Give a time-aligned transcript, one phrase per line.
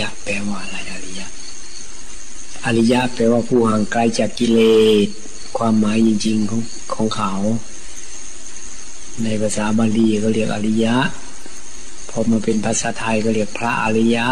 [0.00, 1.26] ยะแปลว่าอะไรอริยะ
[2.64, 4.60] อริยะแปลว่าผู้ห่างไกลจากกิเล
[5.06, 5.08] ส
[5.58, 6.62] ความหมายจริง ๆ ของ
[6.94, 7.32] ของเขา
[9.24, 10.96] ในภาษาบาลีก็เรียกอริยะ
[12.10, 14.28] พอมาเป็นภาษาไทยก็เรียกพระอริยะ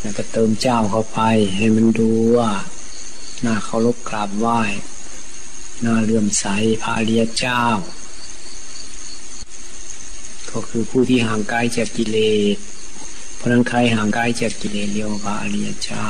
[0.00, 1.20] แล้วก็เติมเจ้าเข้าไป
[1.56, 2.50] ให้มันดูว่า
[3.42, 4.60] หน้าเคารพกราบไหว้
[5.82, 6.46] หน้าเลื่อมใส
[6.82, 7.64] พระอริยเจ้า
[10.50, 12.18] ก็คือผู้ที่ห่างไกลจากกิเล
[12.54, 12.56] ส
[13.44, 16.06] ราะนั้นใครห่างไกลจากกิเลสเรียกว่าพระอริยเจ้า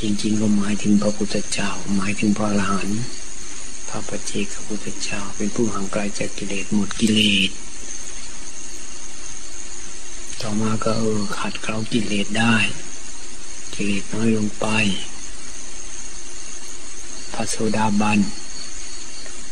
[0.00, 3.00] จริงๆก็หมายถึงพระพุทธเจ้า หมายถึงพระอรหันต์
[3.88, 7.50] พระปัจเจกพระพุทธเจ้า เป็นผู้ห่างไกลจากกิเลสหมดกิเลส
[10.40, 12.54] ต่อมาก็เออขัดเกลากิเลสได้
[13.74, 14.66] กิเลสน้อยลงไป
[17.34, 18.20] พระโสดาบัน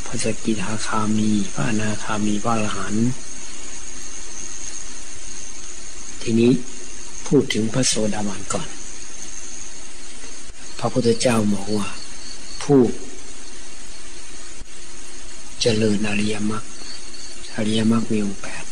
[0.07, 3.07] พระสกิทาคามี พระอนาคามี พระอรหันต์
[6.23, 6.53] ทีนี้
[7.27, 8.69] พูดถึงพระโสดาบันก่อน
[10.79, 11.89] พระพุทธเจ้าบอกว่า
[12.63, 12.81] ผู้
[15.61, 16.65] เจริญอริยมรรค
[17.57, 18.65] อริยมรรคมีองค์แปด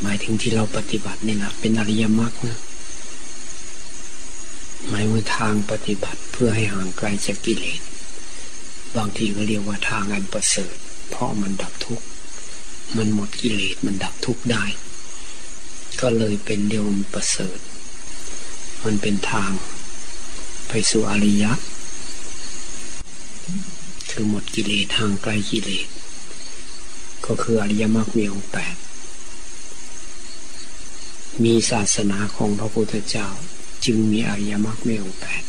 [0.00, 2.58] หมายถึงที่เราปฏิบัตินี่นะเป็นอริยมรรคนะ
[4.88, 7.80] หมายว่าทางปฏิบัติเพื่อให้ห่างไกลจากกิเลส
[8.96, 10.74] บางทีก็เรียกว่าทางอันประเสริฐ
[11.10, 12.06] เพราะมันดับทุกข์
[12.96, 14.64] มันหมดกิเลสมันดับทุกข์ได้
[16.00, 17.58] ก็เลยเป็นเดียวมันประเสริฐ
[18.84, 19.52] มันเป็นทาง
[20.68, 21.52] ไปสู่อริยะ
[24.10, 25.88] คือหมดกิเลสห่างไกลกิเลส
[27.26, 28.76] ก็คืออริยมรรคมีองค์แปด
[31.44, 33.28] มีศาสนาของพระพุทธเจ้า
[33.84, 35.42] จึงมีอริยมรรคมีองค์แปด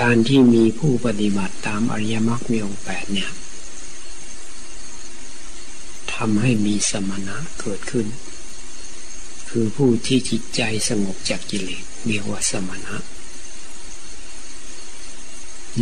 [0.00, 3.30] การที่มีผู้ปฏิบัติตามอริยมรรคมีองค์แปดเนี่ย
[6.14, 8.06] ทำให้มีสมณะเกิดขึ้น
[9.56, 12.96] คือผู้ที่จิตใจสงบจากกิเลสเรียกว่าสมณะ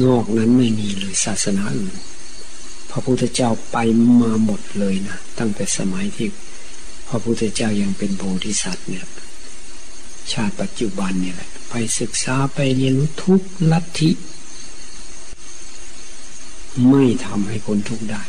[0.03, 1.97] นอกนั้นไม่มีเลยศาสนาอื่น
[2.91, 3.77] พระพุทธเจ้าไป
[4.21, 6.29] มาหมดเลยนะตั้งแต่สมัยที่
[7.09, 9.07] พระพุทธเจ้ายังเป็นโพธิสัตว์เนี่ย
[10.33, 13.43] ชาติปัจจุบันนี่แหละไปศึกษาไปเรียนรู้ทุก
[13.73, 14.11] ลัทธิ
[16.89, 18.23] ไม่ทำให้คนทุกข์ได้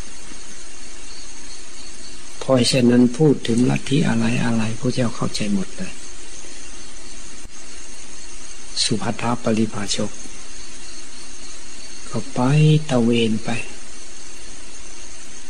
[2.44, 5.94] เพราะฉะนั้นพูดถึงลัทธิอะไรอะไรพระเจ้าเข้าใจหมดเลย
[8.84, 10.12] สุภัทาปริภาชก
[12.10, 12.40] ก็ไป
[12.90, 13.50] ตะเวนไป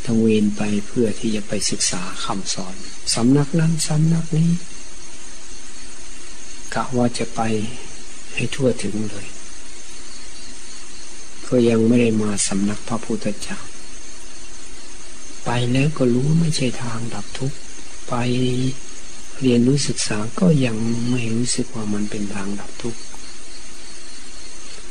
[0.04, 2.74] ตะเวนไปเพื่อที่จะไปศึกษาคำสอน
[3.14, 4.50] สำนักนั้นสำนักนี้
[6.74, 7.40] กะว่าจะไป
[8.34, 9.26] ให้ทั่วถึงเลย
[11.48, 13.58] ก็ยังไม่ได้มาสำนักพระพุทธเจ้า
[15.44, 17.56] ไปแล้วก็รู้ไม่ใช่ทางดับทุกข์
[18.08, 18.14] ไป
[19.40, 20.76] เรียนรู้ศึกษาก็ยัง
[21.10, 23.00] ไม่รู้สึกว่ามันเป็นทางดับทุกข์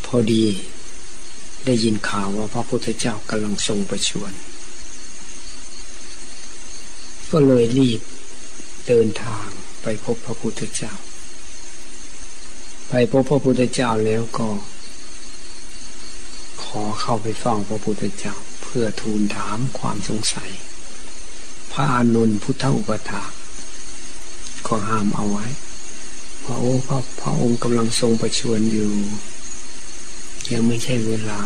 [0.05, 0.45] พอดี
[1.65, 4.33] ได้ยินข่าวว่าพระพุทธเจ้ากำลังทรงประชวร
[7.31, 8.01] ก็เลยรีบ
[8.87, 9.47] เดินทาง
[9.81, 10.93] ไปพบพระพุทธเจ้า
[12.89, 14.47] ไปพบพระพุทธเจ้าแล้วก็
[16.63, 18.35] ขอเข้าไปฟังพระพุทธเจ้า
[18.71, 20.51] พื่อทูลถามความสงสัย
[21.71, 23.23] พระอานนท์พุทธอุปถา
[24.67, 25.45] ก็ห้ามเอาไว้
[26.43, 28.93] พระโอ้พระพระองค์กำลังทรงประชวรอยู่
[30.51, 31.39] ยังไม่ใช่เวลา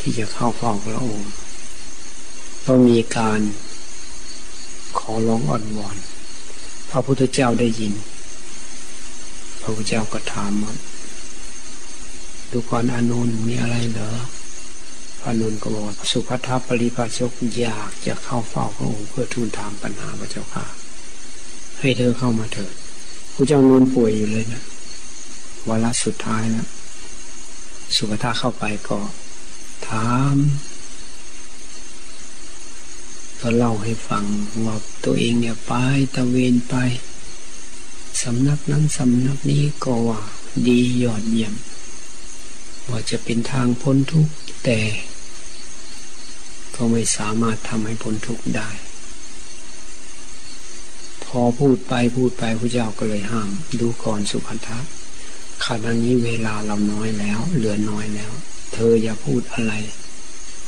[0.00, 1.32] ที่จะเข้าเฝ้าพระองค์
[2.66, 3.40] ต้องมีการ
[4.98, 5.96] ขอร้องอ่อนวอน
[6.90, 7.94] พระพุทธเจ้าได้ยิน
[9.60, 10.74] พระพุทธเจ้าก็ถามว่า
[12.50, 14.12] ดูก่อนอนุนมีอะไรเหรอ
[15.22, 20.64] พระนุนก็บอกสุภัทปริภาชกอยากจะเข้าเฝ้าพระองค์เพื่อทูลถามปัญหาพระเจ้าค่ะ
[21.80, 22.74] ให้เธอเข้ามาเถิด
[23.34, 24.62] พระเจ้านุนป่วยอยู่เลยนะ
[25.68, 26.66] วาระสุดท้ายนะ
[27.96, 28.98] สุภัทเข้าไปก็
[29.88, 30.36] ถาม
[33.40, 34.24] ก็เล่าให้ฟัง
[34.64, 35.72] ว่าตัวเองเนี่ยไป
[36.14, 36.74] ตะเวนไป
[38.22, 40.20] สำนักนั้นสำนักนี้ก็ว่า
[40.66, 41.54] ดียอดเยี่ยม
[42.88, 44.32] ว่าจะเป็นทางพ้นทุกข์
[44.64, 44.78] แต่
[46.76, 48.68] ก็ไม่สามารถทำให้พ้นทุกข์ได้
[51.24, 53.48] พอพูดไปพูดไปพระเจ้าก็เลยห้าม
[53.80, 54.78] ดูก่อนสุภัทะ
[55.64, 58.32] ขณะนี้เวลาเราน้อยแล้ว เหลือน้อยแล้ว
[58.72, 59.72] เธออย่าพูดอะไร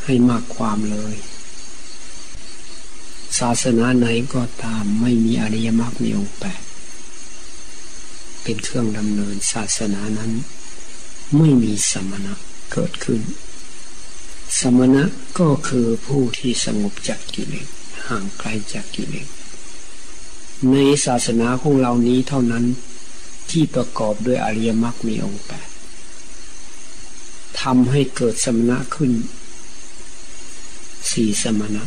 [0.05, 1.17] ให้มากความเลย
[3.39, 6.63] ศาสนาไหนก็ตามไม่มีอริยมรรคมีองค์แปด
[8.43, 10.33] เป็นเครื่องดำเนินศาสนานั้น
[11.37, 12.35] ไม่มีสมณะ
[12.73, 13.21] เกิดขึ้น
[14.61, 15.05] สมณะ
[15.39, 17.69] ก็คือผู้ที่สงบจากกิเลส
[18.09, 19.29] ห่างไกลจากกิเลส
[20.71, 22.65] ในศาสนาของเรานี้เท่านั้น
[23.51, 25.69] ที่ประกอบด้วยอริยมรรคมีองค์แปด
[27.61, 29.13] ทำให้เกิดสมณะขึ้น
[31.13, 31.83] สี่สมณะ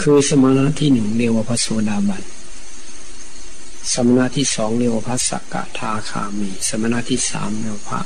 [0.00, 2.22] คือสมณะที่หนึ่งเรียกว่าพระโสดาบัน
[3.92, 8.00] สมณะที่สองเรียกว่าพระสักกะทาคามี สมณะที่สามเรียกว่าพระ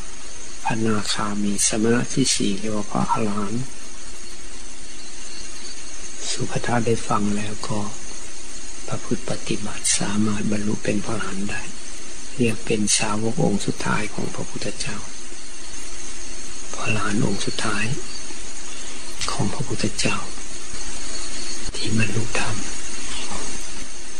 [0.75, 3.65] พนาคามีสมณะที่สี่เรียกว่าพระอรหันต์
[6.31, 7.79] สุภทาได้ฟังแล้วก็
[8.87, 11.63] พระพุทธปฏิบัติสามารถบรรลุเป็นพระอรหันต์ได้
[12.37, 14.97] เรียกเป็นสาวกองค์สุดท้ายของพระพุทธเจ้า
[16.75, 17.85] พระอรหันต์องค์สุดท้าย
[19.31, 20.17] ของพระพุทธเจ้า
[21.75, 22.57] ที่บรรลุธรรม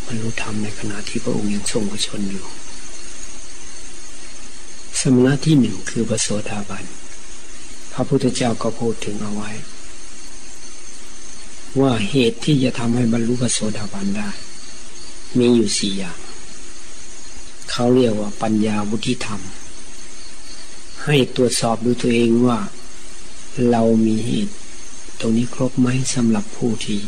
[0.07, 2.47] บรรลุธรรมในขณะที่พระองค์ยังทรงพระชนอยู่
[5.05, 6.85] สมณะที่หนึ่งคือพระโสดาบัน
[7.93, 9.51] พระพุทธเจ้าก็พูดถึงเอาไว้
[11.81, 14.31] ว่าเหตุที่จะทำให้บรรลุพระโสดาบันได้
[15.39, 16.19] มีอยู่สี่อย่าง
[17.71, 19.41] เขาเรียกว่าปัญญาวุฒิธรรม
[21.05, 22.59] ให้ตรวจสอบดูตัวเองว่า
[23.71, 24.55] เรามีเหตุ
[25.21, 27.01] ตรงนี้ครบไหมสำหรับผู้ที่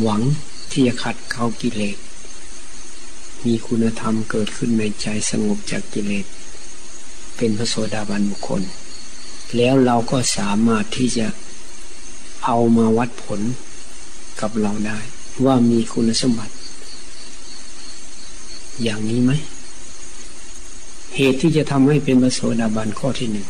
[0.00, 0.22] หวัง
[0.70, 1.96] ที่จะขัดเกลากิเลส
[3.44, 6.26] มีคุณธรรมเกิดขึ้นในใจสงบจากกิเลส
[7.36, 8.62] เป็นพระโสดาบันบุคคล
[9.56, 11.26] แล้วเราก็สามารถที่จะ
[12.44, 13.40] เอามาวัดผล
[14.40, 14.98] กับเราได้
[15.44, 16.54] ว่ามีคุณสมบัติ
[18.82, 19.32] อย่างนี้ไหม
[21.16, 23.48] เหตุที่จะทำให้เป็นพระโสดาบันข้อที่หนึ่ง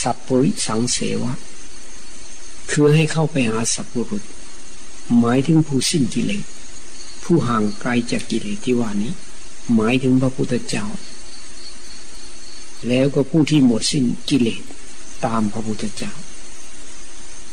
[0.00, 1.32] สัพปริสังเสวะ
[2.70, 4.22] คือให้เข้าไปหาสัพปุรุษ
[5.18, 6.44] หมายถึงผู้สิ้นกิเลส
[7.30, 9.12] ผู้ห่างไกลจากกิเลสที่ว่านี้
[9.74, 10.86] หมายถึงพระพุทธเจ้า
[12.88, 14.62] แล้วก็ผู้ที่หมดสิ้นกิเลส
[15.24, 16.12] ตามพระพุทธเจ้า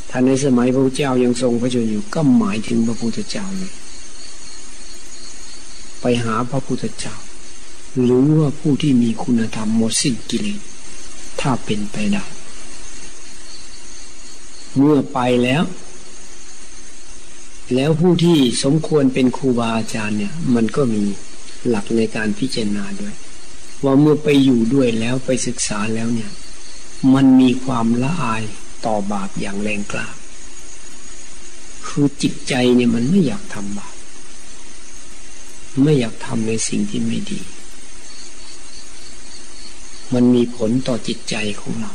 [0.10, 3.74] ถ้าในสมัยพระพุทธเจ้ายังทรงพระชนอยู่ก็หมายถึงพระพุทธเจ้าเลย
[6.02, 7.16] ไปหาพระพุทธเจ้า
[8.02, 10.60] หรือว่าผู้ที่มีคุณธรรมหมดสิ้นกิเลส
[11.40, 12.24] ถ้าเป็นไปได้
[14.76, 15.64] เมื่อไปแล้ว
[17.74, 21.04] แล้วผู้ที่สมควรเป็นครูบาอาจารย์เนี่ย มันก็มี
[21.68, 23.16] หลักในการพิจารณาด้วย
[23.84, 26.32] ว่าเมื่อไปอยู่ด้วยแล้วไปศึกษาแล้วเนี่ย
[27.14, 28.44] มันมีความละอาย
[28.86, 30.08] ต่อบาปอย่างแรงกล้า
[31.88, 33.94] คือจิตใจเนี่ยมันไม่อยากทำบาป
[35.84, 37.42] ไม่อยากทำในสิ่งที่ไม่ดี
[40.14, 41.92] มันมีผลต่อจิตใจของเรา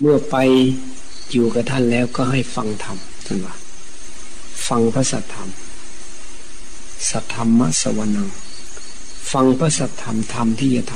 [0.00, 0.36] เมื่อไป
[1.30, 3.54] อยู่กับท่านแล้วก็ให้ฟังธรรม ท่านว่า
[4.68, 5.48] ฟังพระสัทธรรม
[7.10, 8.28] สัทธรรมสวนัง
[9.32, 10.94] ฟังพระสัทธรรมธรรมที่จะท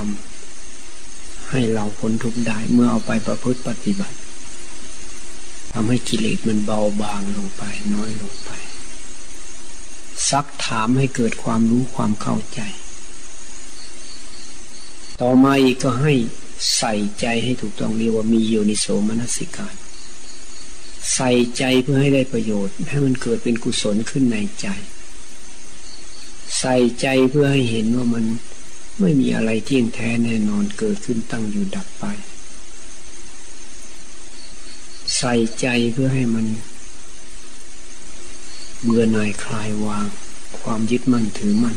[0.74, 4.16] ำให้เราพ้นทุกข์ได้เมื่อเอาไปประพฤติปฏิบัติ
[5.72, 7.62] ทำให้กิเลสมันเบาบางลงไป
[7.94, 8.50] น้อยลงไป
[10.30, 12.60] ซักถามให้เกิดความรู้ความเข้าใจ
[15.20, 16.14] ต่อมาอีกก็ให้
[16.76, 19.74] ใส่ใจให้ถูกต้องเรียกว่ามีโยนิโสมนสิการ
[21.14, 24.68] ใส่ใจเพื่อให้ได้ประโยชน์ ให้มันเกิดเป็นกุศลขึ้นในใจ
[26.58, 28.24] ใส่ใจเพื่อให้เห็นว่ามัน
[29.00, 32.04] ไม่มีอะไรเที่ยงแท้แน่นอนเกิดขึ้นตั้งอยู่ดับไป
[35.16, 36.46] ใส่ใจเพื่อให้มัน
[38.82, 40.06] เบื่อหน่ายคลายวาง
[40.60, 41.76] ความยึดมั่นถือมั่น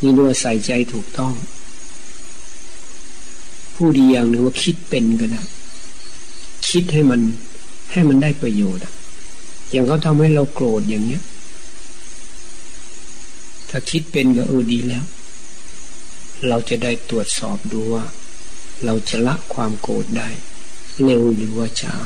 [0.00, 1.34] นี่ด้วยใส่ใจถูกต้อง
[3.74, 5.42] ผู้ดีอย่างหนึ่งว่าคิดเป็นก็ได้
[6.70, 7.20] คิดให้มัน
[7.92, 8.84] ให้มันได้ประโยชน์
[9.70, 11.22] อย่างเขาทำให้เราโกรธอย่างเนี้ย
[13.70, 15.04] ถ้าคิดเป็นก็เออดีแล้ว
[16.48, 18.04] เราจะได้ตรวจสอบดูว่า
[18.84, 20.28] เราจะละความโกรธได้
[21.04, 21.96] เร็วหรือว่าช้า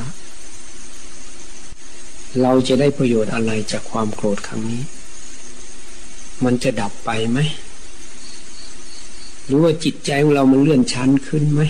[2.41, 4.83] เราจะได้ประโยชน์อะไรจากความโกรธครั้งนี้
[6.43, 7.39] มันจะดับไปไหม
[9.45, 11.61] หรือว่าจิตใจของเรามันเลื่อนชั้นขึ้นไหม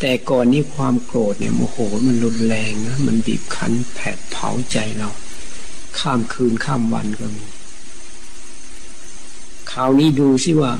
[0.00, 1.76] แต่ก่อนนี้ความโกรธเนี่ยโมโห
[2.06, 5.10] มันรุนแรงนะมันบีบคั้นแผดเผาใจเรา
[5.98, 7.44] ข้ามคืนข้ามวันก็มี
[9.70, 10.72] คราวนี้ดูสิว่า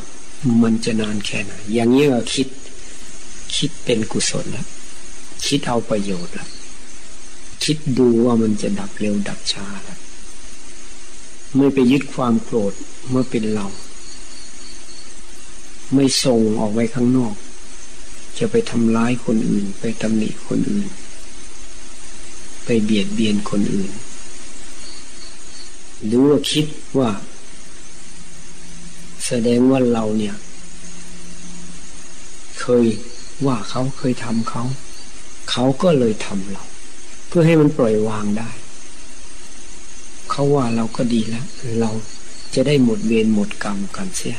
[0.62, 2.48] มันจะนานแค่ไหนอย่างนี้เราคิด
[3.56, 4.66] คิดเป็นกุศลแล้ว
[5.46, 6.50] คิดเอาประโยชน์แล้ว
[7.64, 9.98] คิดดูว่ามันจะดับเร็วดับช้าแล้ว
[11.56, 12.72] ไม่ไปยึดความโกรธ
[13.08, 13.66] เมื่อเป็นเรา
[15.94, 17.34] ไม่ส่งออกไว้ข้างนอก
[18.38, 20.88] จะไปทำร้ายคนอื่น ไปตำหนิคนอื่น
[22.64, 23.92] ไปเบียดเบียนคนอื่น
[26.04, 26.66] หรือว่าคิด
[26.98, 27.10] ว่า
[29.26, 30.34] แสดงว่าเราเนี่ย
[32.60, 32.86] เคย
[33.46, 34.62] ว่าเขาเคยทำเขา
[35.50, 36.64] เขาก็เลยทำเรา
[37.28, 38.50] เพื่อให้มันปล่อยวางได้
[40.30, 41.46] เขาว่าเราก็ดีแล้ว
[41.80, 41.90] เรา
[42.54, 44.36] จะได้หมดเวรหมดกรรมกันเสีย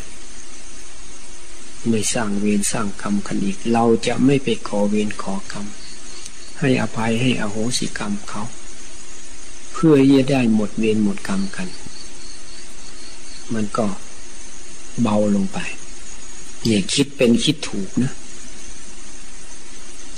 [1.90, 5.66] ไม่สร้างเวรสร้างกรรมกันอีก เราจะไม่ไปขอเวรขอกรรม
[6.60, 8.44] ให้อภัยให้อโหสิกรรมเขา
[9.74, 11.68] เพื่อจะได้หมดเวรหมดกรรมกัน
[13.54, 13.86] มันก็
[15.02, 15.58] เบาลงไป
[16.64, 18.12] เนี่ยคิดเป็นคิดถูกนะ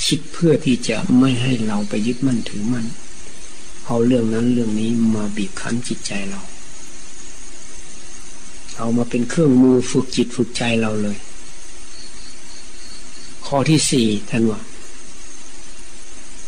[0.06, 2.88] คิดเพื่อที่จะไม่ให้เราไปยึดมั่นถือมั่น
[3.86, 6.42] เอาเรื่องนั้นเรื่องนี้มาบีบคั้นจิตใจเรา
[8.78, 11.18] เอามาเป็นเครื่องมือฝึกจิตฝึกใจเราเลย
[13.54, 14.62] ข้อที่สี่ท่านว่า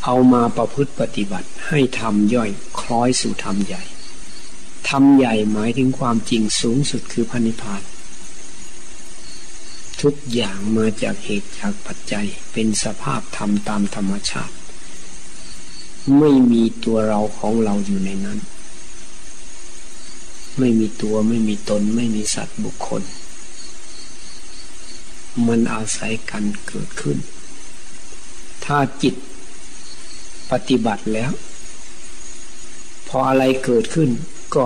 [0.06, 3.84] เอามาประพฤติปฏิบัติให้ทำย่อยคล้อยสู่ธรรมใหญ่
[4.90, 7.82] ธรรมใหญ่หมายถึงความจริงสูงสุดคือพระนิพพาน
[10.02, 14.56] ทุกอย่างมาจากเหตุจากปัจจัยเป็นสภาพธรรมตามธรรมชาติ
[16.20, 18.40] ไม่มีตัวเราของเราอยู่ในนั้น
[20.60, 23.04] ไม่มีตัวไม่มีตนไม่มีสัตว์บุคคล
[25.48, 27.18] มันอาศัยกันเกิดขึ้น
[28.66, 29.16] ถ้าจิต
[30.52, 31.32] ปฏิบัติแล้ว
[33.08, 34.10] พออะไรเกิดขึ้น
[34.56, 34.66] ก็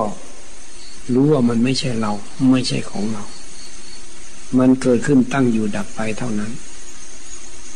[1.13, 2.13] รู้ว่ามันไม่ใช่เรา
[2.51, 3.23] ไม่ใช่ของเรา
[4.59, 6.51] มันเกิดขึ้นตั้งอยู่ดับไปเท่านั้น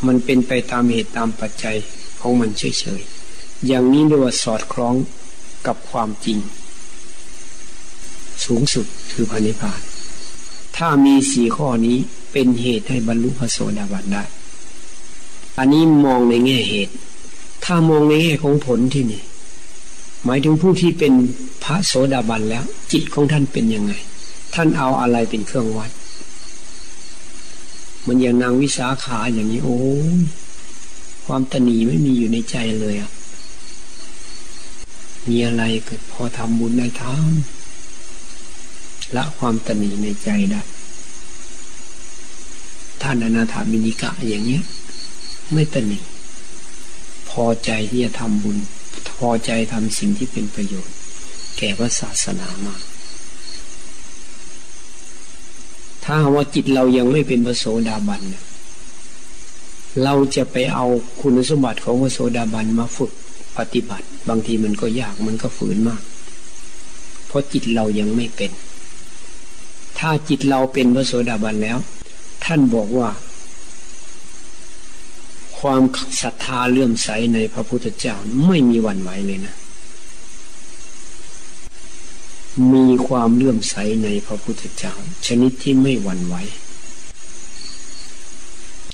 [0.05, 1.77] มันเป็นไปตามเหตุตามปัจจัย
[2.19, 4.95] ของมันเฉยๆ อย่างนี้เรียกว่าสอดคล้อง
[5.67, 6.39] กับความจริง
[8.45, 9.79] สูงสุดคือพระนิพพาน
[10.77, 11.97] ถ้ามีสี่ข้อนี้
[12.41, 14.23] เป็นเหตุให้บรรลุพระโสดาบันได้
[15.57, 16.93] อันนี้มองในแง่เหตุ
[17.65, 19.23] ถ้ามองในแง่ของผลที่นี่
[20.25, 21.13] หมายถึงผู้ที่เป็น
[21.63, 23.93] พระโสดาบันแล้ว จิตของท่านเป็นยังไง
[24.53, 25.91] ท่านเอาอะไรเป็นเครื่องวัด
[28.05, 29.77] มันอย่างนางวิสาขาอย่างนี้โอ้
[31.25, 33.11] ความตนีไม่มีอยู่ในใจเลยอะ
[35.27, 40.63] มีอะไรเกิดพอทำบุญได้ทำละความตนีในใจได้
[43.11, 44.63] ท่านอนาถามินิกะอย่างเนี้ย
[45.53, 45.99] ไม่ตนี
[47.29, 48.57] พอใจที่จะทำบุญ
[49.17, 50.95] พอใจทำสิ่งที่เป็นประโยชน์
[51.57, 52.81] แก่พระศาสนามาก
[56.03, 58.21] ถ้าว่าจิตเรายังไม่เป็นพระโสดาบัน
[60.03, 60.85] เราจะไปเอา
[61.21, 63.11] คุณสมบัติของพระโสดาบันมาฝึก
[63.57, 66.01] ปฏิบัติ บางทีมันก็ยากมันก็ฝืนมาก
[67.27, 68.51] เพราะจิตเรายังไม่เป็น
[69.99, 71.79] ถ้าจิตเราเป็นพระโสดาบันแล้ว
[72.51, 73.09] ท่านบอกว่า
[75.59, 75.81] ความ
[76.21, 78.15] ศรัทธาเลื่อมใสในพระพุทธเจ้า
[78.45, 79.55] ไม่มีวันไหวเลยนะ
[82.73, 84.93] มีความเลื่อมใสในพระพุทธเจ้า
[85.27, 86.35] ชนิดที่ไม่หวั่นไหว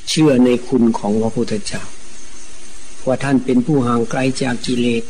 [0.09, 1.83] เชื่อในคุณของพระพุทธเจ้า
[3.05, 5.03] ว่าท่านเป็นผู้ห่างไกลจากกิเลส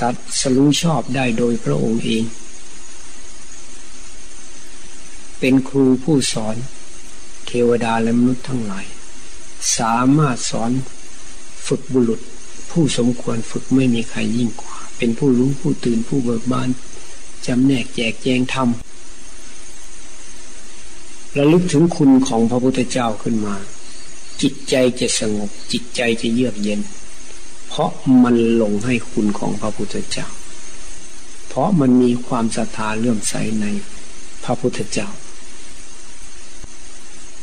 [0.00, 2.24] ตัดสรู้ชอบได้โดยพระองค์เอง
[5.38, 6.56] เป็นครูผู้สอน
[7.52, 8.86] เทวดาและมนุษย์ทั้งหลาย
[9.78, 10.70] สามารถสอน
[11.66, 12.20] ฝึกบุรุษ
[12.70, 16.68] ผู้สมควรฝึกไม่มีใครยิ่งกว่า เป็นผู้รู้ผู้ตื่นผู้เบิกบาน
[17.46, 18.68] จำแนกแจกแจงธรรม
[21.36, 23.54] ระลึกถึงคุณของพระพุทธเจ้าขึ้นมา
[24.42, 26.80] จิตใจจะสงบ จิตใจจะเยือกเย็น
[27.68, 27.90] เพราะ
[28.22, 30.28] มันลงให้คุณของพระพุทธเจ้า
[31.48, 33.66] เพราะมันมีความศรัทธาเลื่อมใสใน
[34.44, 35.08] พระพุทธเจ้า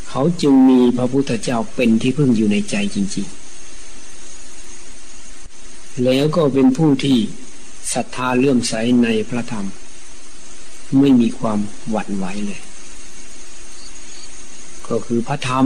[0.09, 3.47] เขาจึงมีพระพุทธเจ้าเป็นที่พึ่งอยู่ในใจจริง ๆ
[6.03, 7.17] แล้วก็เป็นผู้ที่
[7.93, 8.73] ศรัทธาเลื่อมใส
[9.03, 9.67] ในพระธรรม
[10.99, 11.59] ไม่มีความ
[11.89, 12.61] หวั่นไหวเลย
[14.87, 15.65] ก็คือพระธรรม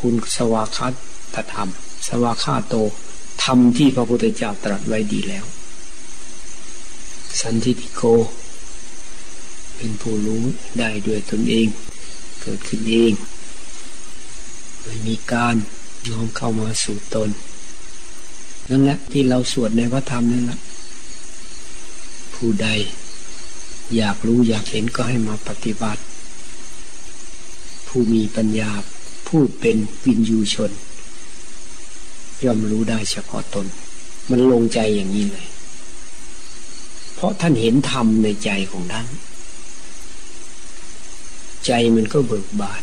[0.00, 0.88] คุณสวาคั
[1.34, 1.68] ตธรรม
[2.08, 2.74] สวาคาโต
[3.44, 5.44] ธรรมที่พระพุทธเจ้าตรัสไว้ดีแล้ว
[7.40, 8.02] สันทิติโก
[9.76, 10.42] เป็นผู้รู้
[10.78, 11.68] ได้ด้วยตนเอง
[12.44, 13.12] เกิดขึ้นเอง
[14.82, 15.54] ไม่มีการ
[16.10, 17.30] น้อมเข้ามาสู่ตน
[18.68, 20.58] นั่นแหละที่เราสวดในพระธรรมนั่นแหละ
[22.34, 22.68] ผู้ใด
[23.96, 26.02] อยากรู้อยากเห็นก็ให้มาปฏิบัติ
[27.88, 28.70] ผู้มีปัญญา
[29.28, 30.70] ผู้เป็นวินยูชน
[32.44, 33.66] ย่อมรู้ได้เฉพาะตน
[34.30, 35.46] มันลงใจอย่างนี้เลย
[37.14, 39.06] เพราะท่านเห็นธรรมในใจของท่าน
[41.66, 42.82] ใจมันก็เบิกบาน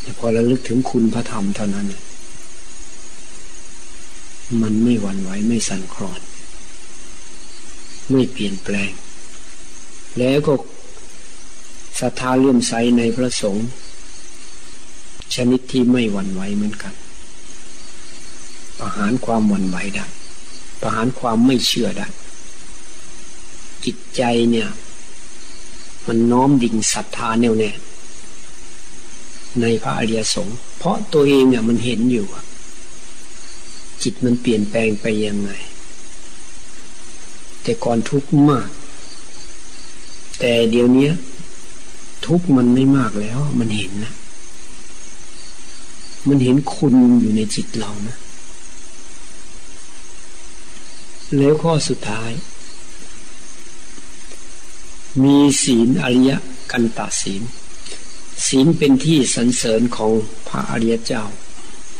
[0.00, 1.86] แต่พอระลึกถึงคุณพระธรรมเท่านั้น
[4.62, 6.20] มันไม่หวั่นไหวไม่สั่นคลอน
[8.10, 8.92] ไม่เปลี่ยนแปลง
[10.18, 10.54] แล้วก็
[12.00, 13.68] ศรัทธาเลื่อมใสในพระสงฆ์
[15.34, 16.94] ชนิดที่ไม่หวั่นไหวเหมือนกัน
[18.78, 20.06] ประหารความหวั่นไหวได้
[20.80, 22.06] ประหารความไม่เชื่อได้
[23.84, 24.68] จิตใจเนี่ย
[26.06, 27.70] มันน้อมดิ่งศรัทธาแน่วแน่
[29.60, 32.26] ในพระอริยสงฆ์เพราะตัวเองเนี่ยมันเห็นอยู่
[34.02, 35.50] จิตมันเปลี่ยนแปลงไปยังไง
[37.62, 38.68] แต่ก่อนทุกข์มาก
[40.38, 41.08] แต่เดี๋ยวนี้
[42.26, 44.12] ทุกข์มันไม่มากแล้ว มันเห็นนะ
[46.28, 48.16] มันเห็นคุณอยู่ในจิตเรานะ
[51.38, 52.30] แล้วข้อสุดท้าย
[55.22, 56.30] มีศีลอริย
[56.70, 57.42] กันตาศีล
[58.46, 60.12] ศีลเป็นที่สรรเสริญของ
[60.48, 61.24] พระอริยเจ้า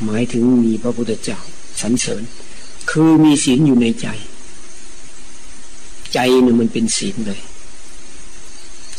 [0.05, 1.39] หมายถึงมีพระพุทธเจ้า
[1.81, 2.23] สรรเสริญ
[2.91, 4.09] คือมีศีลอยู่ในใจ
[6.13, 7.41] ใจเนี่ยมันเป็นศีลเลย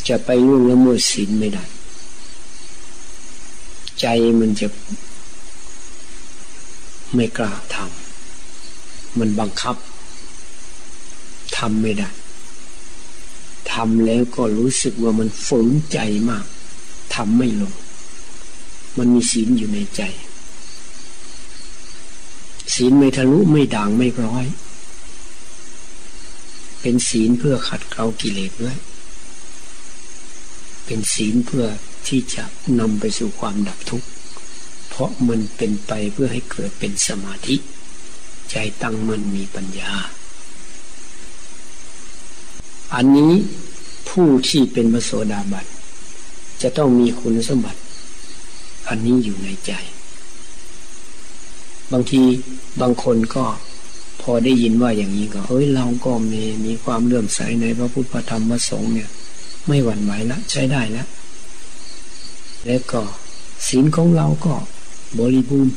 [0.08, 1.64] จะไปล่วงละเมิดศีลไม่ได้
[4.00, 4.06] ใจ
[4.40, 4.66] มันจะ
[7.14, 9.76] ไม่กล้าทำมันบังคับ
[11.56, 12.08] ทำไม่ได้
[13.72, 15.98] ทำแล้วก็รู้สึกว่ามันฝืนใจ
[16.30, 16.44] มาก
[17.14, 17.74] ทำไม่ลง
[18.98, 20.02] มันมีศีลอยู่ในใจ
[22.74, 24.46] ศีลไม่ทะลุไม่ด่างไม่ร้อย
[26.80, 28.76] เป็นศีลเพื่อขัดเกลากิเลสด้วย
[30.86, 31.66] เป็นศีลเพื่อ
[32.06, 32.44] ที่จะ
[32.80, 34.08] นำไปสู่ความดับทุกข์
[34.88, 37.56] เพราะมันเป็นไปเพื่อให้เกิดเป็นสมาธิ
[38.50, 39.92] ใจตั้งมันมีปัญญา
[42.94, 43.32] อันนี้
[44.08, 45.66] ผู้ที่เป็นมโสดาบัน
[46.62, 47.80] จะต้องมีคุณสมบัติ
[48.88, 49.72] อันนี้อยู่ในใจ
[51.92, 52.22] บางที
[52.80, 53.44] บางคนก็
[54.22, 59.08] พอได้ยินว่าอย่างนี้ก็เฮ้ยเราก็มีมีความเลื่อมใสในพระพุทธธรรมพระสงฆ์เนี่ย
[59.66, 61.08] ไม่หวั่นไหวละใช้ได้แล้ว
[62.66, 63.02] แล้วก็
[63.68, 64.54] ศีลของเราก็
[65.18, 65.74] บริบูรณ์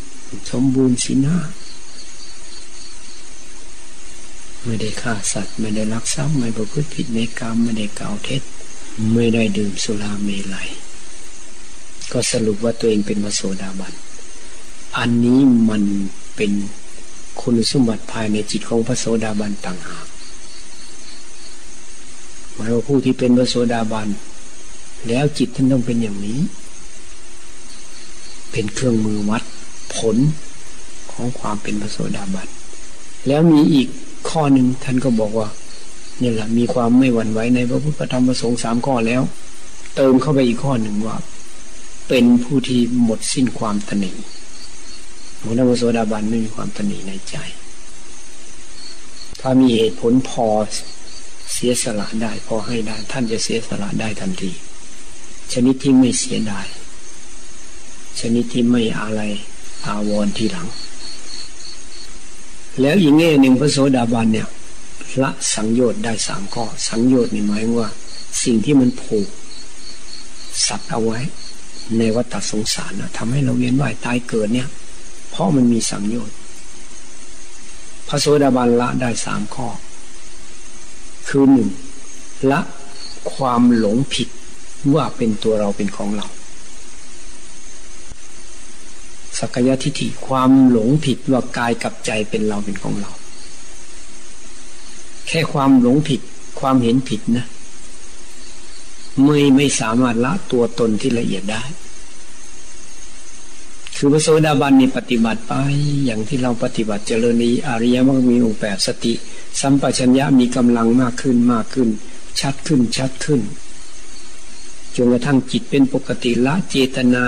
[0.51, 1.39] สมบูรณ์ศีลห้า
[4.65, 8.41] ไม่ได้ฆ่าสัตว์ ไม่ได้ลักทรัพย์ไม่ประพฤติผิดในกรรมไม่ได้กล่าวเท็จ
[9.13, 10.69] ไม่ได้ดื่มสุราเมลัย
[12.12, 13.93] ก็สรุปว่าตัวเองเป็นวโสดาบัน
[14.97, 15.84] อันนี้มัน
[16.36, 16.51] เป็น
[17.41, 20.08] คุณสมบัติภายในจิตของพระโสดาบันต่างหาก
[22.54, 24.08] หมายว่าผู้ที่เป็นพระโสดาบัน
[25.08, 26.39] แล้วจิตท่านต้องเป็นอย่างนี้
[28.51, 29.43] เป็นเครื่องมือวัด
[29.95, 30.17] ผล
[31.12, 32.47] ของความเป็นพระโสดาบัน
[33.28, 33.88] แล้วมีอีก
[34.29, 35.47] ข้อหนึ่งท่านก็บอกว่า
[36.21, 39.21] นี่แหละมีความไม่หวั่นไหวในพระพุทธธรรมประสงค์สามข้อแล้ว
[39.95, 41.17] เติมเข้าไปอีกข้อหนึ่งว่า
[42.07, 44.11] เป็นผู้ที่หมดสิ้นความตนี
[45.41, 47.35] หัวหน้าพระโสดาบันไม่มีความตนีในใจ
[49.41, 50.47] ถ้ามีเหตุผลพอ
[51.53, 54.51] เสียสละได้พอให้ได้ ท่านจะเสียสละได้ทันที
[55.53, 56.67] ชนิดที่ไม่เสียดาย
[58.19, 59.21] ชนิดที่ไม่อะไร
[59.85, 60.67] อาวรทีหลัง
[62.81, 64.47] แล้วอีกแง่หนึ่งพระโสดาบันเนี่ย
[65.23, 67.89] ละสังโยชน์ได้สามข้อ สังโยชน์นี่หมายว่า
[68.43, 69.27] สิ่งที่มันผูก
[70.67, 71.19] สัตว์เอาไว้
[71.97, 74.67] ในวัฏสงสารนะทำให้เราเวียนว่ายตายเกิดเนี่ย
[75.29, 76.35] เพราะมันมีสังโยชน์
[78.07, 79.67] พระโสดาบันละได้สามข้อ
[81.27, 81.69] คือหนึ่ง
[82.51, 82.59] ละ
[83.33, 84.27] ความหลงผิด
[84.93, 86.27] ว่าเป็นตัวเราเป็นของเรา
[89.39, 93.12] สักยะทิฏฐิความหลงผิดว่ากายกับใจเป็นเราเป็นของเรา
[95.28, 96.21] แค่ความหลงผิด
[96.60, 97.45] ความเห็นผิดนะ
[99.24, 101.63] ไม่ไม่สามารถละตัวตนที่ละเอียดได้
[103.95, 105.54] คือพระโสดาบันนี่ปฏิบัติไป
[106.06, 109.13] อย่างที่เราปฏิบัติเจริญในอริยมรรคมีองค์แปดสติ
[109.62, 111.89] สัมปชัญญะมีกำลังมากขึ้นมากขึ้น
[112.41, 113.41] ชัดขึ้นชัดขึ้น
[114.95, 117.26] จนกระทั่งจิตเป็นปกติละเจตนา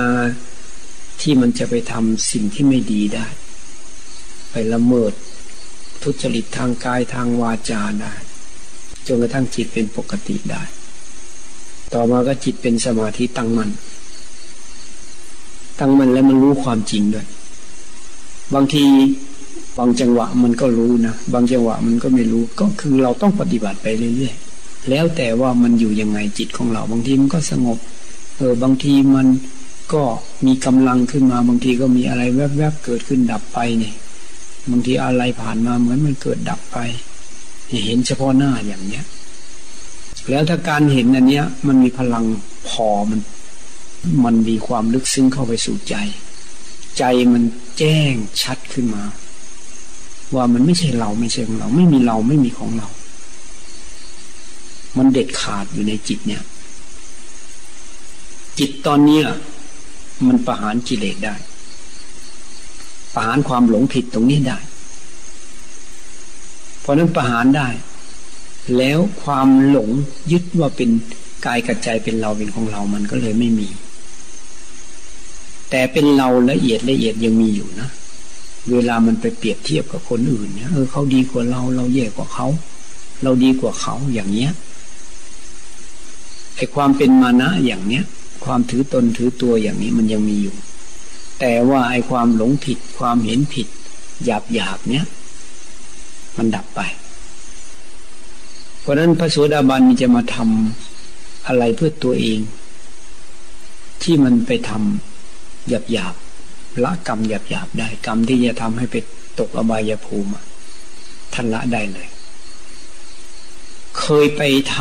[1.21, 3.25] ที่มันจะไปทำสิ่งที่ไม่ดีได้
[4.51, 5.13] ไปละเมิด
[6.03, 8.13] ทุจริตทางกายทางวาจาได้
[9.07, 10.63] จนกระทั่งจิตเป็นปกติได้
[11.93, 13.71] ต่อมาก็จิตเป็นสมาธิตั้งมัน่น
[15.79, 17.27] ตั้งมันแล้วมันรู้ความจริงด้วย
[18.53, 18.83] บางที
[19.77, 27.77] บางจังหวะมันก็รู้นะ บางจังหวะมันก็ไม่รู้ ก็คือเราต้องปฏิบัติไปเรื่อยๆ แล้วแต่ว่ามันอยู่ยังไงจิตของเรา บางทีมันก็สงบ
[28.37, 29.27] เออบางทีมัน
[29.93, 30.03] ก็
[30.45, 33.95] มีกำลังขึ้นมาบางทีก็มีอะไรแวบๆเกิดขึ้นดับไปเนี่ย
[34.71, 36.77] บางทีอะไรผ่านมาเหมือนมันเกิดดับไป
[37.85, 39.05] เห็นเฉพาะหน้าอย่างเนี้ย
[40.29, 42.25] แล้วถ้าการเห็นอันเนี้ย มันมีพลัง
[42.69, 43.19] พอมัน
[44.25, 45.95] มันมีความลึกซึ้งเข้าไปสู่ใจ
[46.97, 47.43] ใจมัน
[47.77, 49.03] แจ้งชัดขึ้นมา
[50.35, 52.87] ว่ามันไม่ใช่เราไม่ใช่ของเรา ไม่มีเราไม่มีของเรา
[54.97, 56.43] มันเด็ดขาดอยู่ในจิตเนี่ย
[58.59, 59.25] จิตตอนเนี้ย
[60.27, 61.35] มันประหารกิเลสได้
[63.13, 64.59] ประหารความหลงผิดตรงนี้ได้
[66.81, 67.67] เพราะนั้นประหารได้
[68.77, 69.89] แล้วความหลง
[70.31, 70.89] ยึดว่าเป็น
[71.45, 73.69] กายกับใจเป็นเราเป็นของเรามันก็เลยไม่มี
[75.69, 77.89] แต่เป็นเราละเอียดละเอียดยังมีอยู่นะ
[78.71, 82.47] เวลามันไปเปรียบเทียบกับคนอื่นเนี่ยเออเขาดีกว่าเราเราแย่กว่าเขา
[83.23, 84.51] เราดีกว่าเขาอย่างเนี้ย
[86.55, 88.03] ไอความเป็นมานะอย่างเนี้ย
[88.47, 90.55] ความถือตนถือตัวอย่างนี้มันยังมีอยู่
[91.39, 93.67] แต่ว่าไอความหลงผิดความเห็นผิด
[94.25, 95.05] หยาบหยาบเนี้ย
[96.37, 96.81] มันดับไป
[98.79, 102.39] เพราะนั้นพระโสดาบันจะมาทำอะไรเพื่อตัวเอง
[104.03, 106.15] ที่มันไปทำหยาบหยาบ
[106.83, 108.95] ละกรรมหยาบหยาบได้ กรรมที่จะทำให้ไป
[109.39, 110.31] ตกอบายภูมิ
[111.33, 112.07] ท่านละได้เลย
[113.99, 114.41] เคยไป
[114.73, 114.75] ท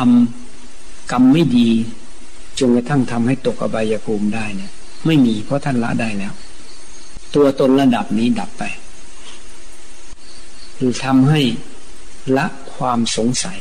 [0.53, 1.69] ำกรรมไม่ดี
[2.59, 4.71] จนกระทั่งทำให้ตกอบายภูมิได้เนี่ย
[5.05, 6.33] ไม่มีเพราะท่านละได้แล้ว
[7.35, 8.63] ตัวตนระดับนี้ดับไป
[10.77, 11.41] คือทำให้
[12.37, 13.59] ละความสงสัย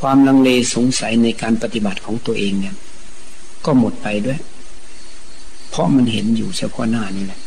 [0.00, 2.74] ความลังเลสงสัยในการปฏิบัติของตัวเองเนี่ย
[3.64, 4.38] ก็หมดไปด้วย
[5.70, 7.40] เพราะมันเห็นอยู่เฉพาะหน้านี่แหละ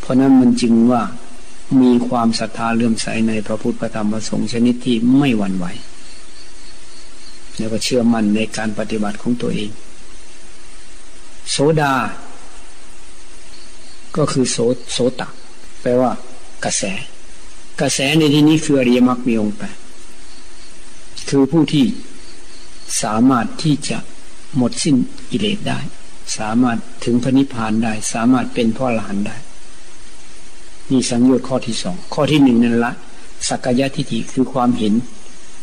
[0.00, 1.02] เพราะนั้นมันจึงว่า
[1.80, 5.66] มีความศรัทธาเลื่อมใสในพระพุทธธรรมประสงค์ชนิดที่ไม่หวั่นไหว
[7.58, 9.70] แล้วก็เชื่อมั่นในการปฏิบัติของตัวเอง
[11.50, 11.94] โสดา
[14.16, 14.56] ก็คือโส
[14.92, 15.28] โสตะ
[15.82, 16.12] แปลว่า
[16.64, 16.82] กระแส
[17.80, 19.76] กระแสในที่นี้คืออริยมรรคมีองค์แปด
[21.28, 21.86] คือผู้ที่
[23.02, 23.98] สามารถที่จะ
[24.56, 24.96] หมดสิ้น
[25.30, 25.78] กิเลสได้
[26.38, 29.36] สามารถถึงพระนิพพานได้ สามารถเป็นพ่อหลานได้
[30.90, 32.92] นี่สังโยชน์ข้อที่สองข้อที่หนึ่งนั่นละ
[33.48, 34.94] สักกายทิฏฐิคือความเห็น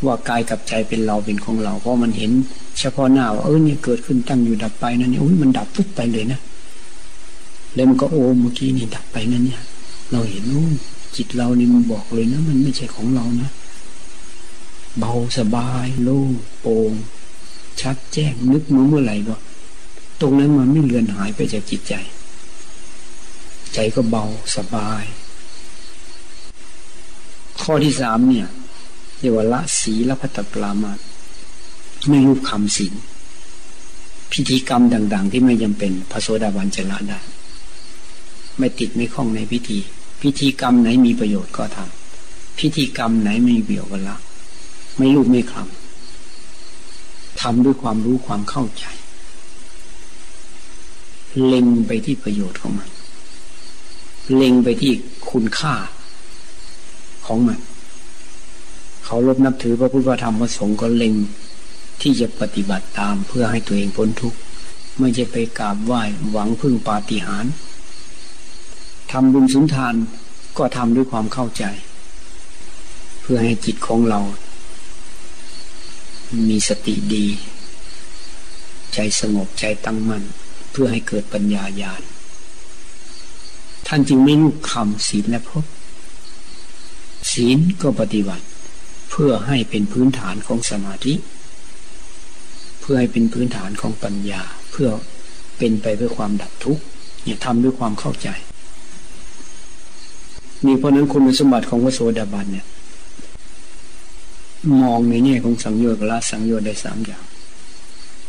[0.05, 2.31] ว่ากายกับใจเป็นเราเป็นของเรา เพราะมันเห็น
[2.79, 6.39] เฉพาะหน้าว่าเออเนี่ยเกิดขึ้นตั้งอยู่ดับไปนั่นเนี่ยอุ้ยมันดับปุ๊บไปเลยนะ
[7.75, 9.61] แล้วมันก็โอ้เมื่อกี้นี่ดับไปนั่นเนี่ย
[10.11, 10.65] เราเห็นโอ้
[11.15, 13.49] จิตเรานี่มันบอกเลยนะ มันไม่ใช่ของเรานะ
[14.97, 16.29] เบาสบาย โล่ง
[16.61, 16.91] โปร่ง
[17.81, 19.35] ชัดแจ้งนึกมือเมื่อไหร่ก็
[20.21, 21.93] ตรงนั้นมันไม่เลือนหายไปจากจิตใจ
[23.73, 25.03] ใจก็เบาสบาย
[27.61, 28.47] ข้อที่สามเนี่ย
[29.19, 30.91] เรียกว่าละสีละพัตปรามา
[32.07, 32.93] ไม่รูปคำศีล
[34.31, 37.19] พิธีกรรมต่าง ๆ ที่ไม่จำเป็นพระโสดาบันจะละได้
[38.57, 39.79] ไม่ติดไม่คล้องในพิธี
[40.21, 44.17] พิธีกรรมไหนมีประโยชน์ก็ทำพิธีกรรมไหนไม่มีประโยชน์ก็ละ
[44.97, 48.85] ไม่รูปไม่คลำทำด้วยความรู้ความเข้าใจ
[51.45, 52.89] เล็งไปที่ประโยชน์ของมัน
[54.35, 54.93] เล็งไปที่
[55.29, 55.75] คุณค่า
[57.25, 57.59] ของมัน
[59.11, 61.15] เขาลบนับถือพระพุทธธรรมพระสงฆ์ก็เล็ง
[62.01, 64.37] ที่จะปฏิบัติตามเพื่อให้ตัวเองพ้นทุกข์
[64.99, 67.53] ไม่ใช่ไปกราบไหว้หวังพึ่งปาฏิหาริย์
[69.11, 69.95] ทำบุญสุนทาน
[70.57, 71.63] ก็ทำด้วยความเข้าใจ
[73.21, 74.21] เพื่อให้จิตของเรา
[76.47, 77.25] มีสติดี
[78.93, 80.23] ใจสงบใจตั้งมั่น
[80.71, 82.01] เพื่อให้เกิดปัญญาญาณ
[83.87, 85.65] ท่านจึงไม่ลูกคำศีลและพบ
[87.31, 88.45] ศีลก็ปฏิบัติ
[89.09, 91.13] เพื่อให้เป็นพื้นฐานของสมาธิ
[92.79, 94.41] เพื่อให้เป็นพื้นฐานของปัญญา
[94.71, 94.89] เพื่อ
[95.57, 96.83] เป็นไปเพื่อความดับทุกข์
[97.23, 98.29] เนี่ยทำด้วยความเข้าใจ
[100.65, 102.65] นี่เพราะนั้นคุณสมบัติของพระโสดาบันเนี่ย
[104.81, 107.23] มองในแง่ของสังโยชน์ละสังโยชน์ได้สามอย่าง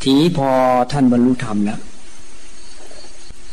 [0.02, 0.48] ทีนี้พอ
[0.92, 1.80] ท่านบรรลุธรรมแล้ว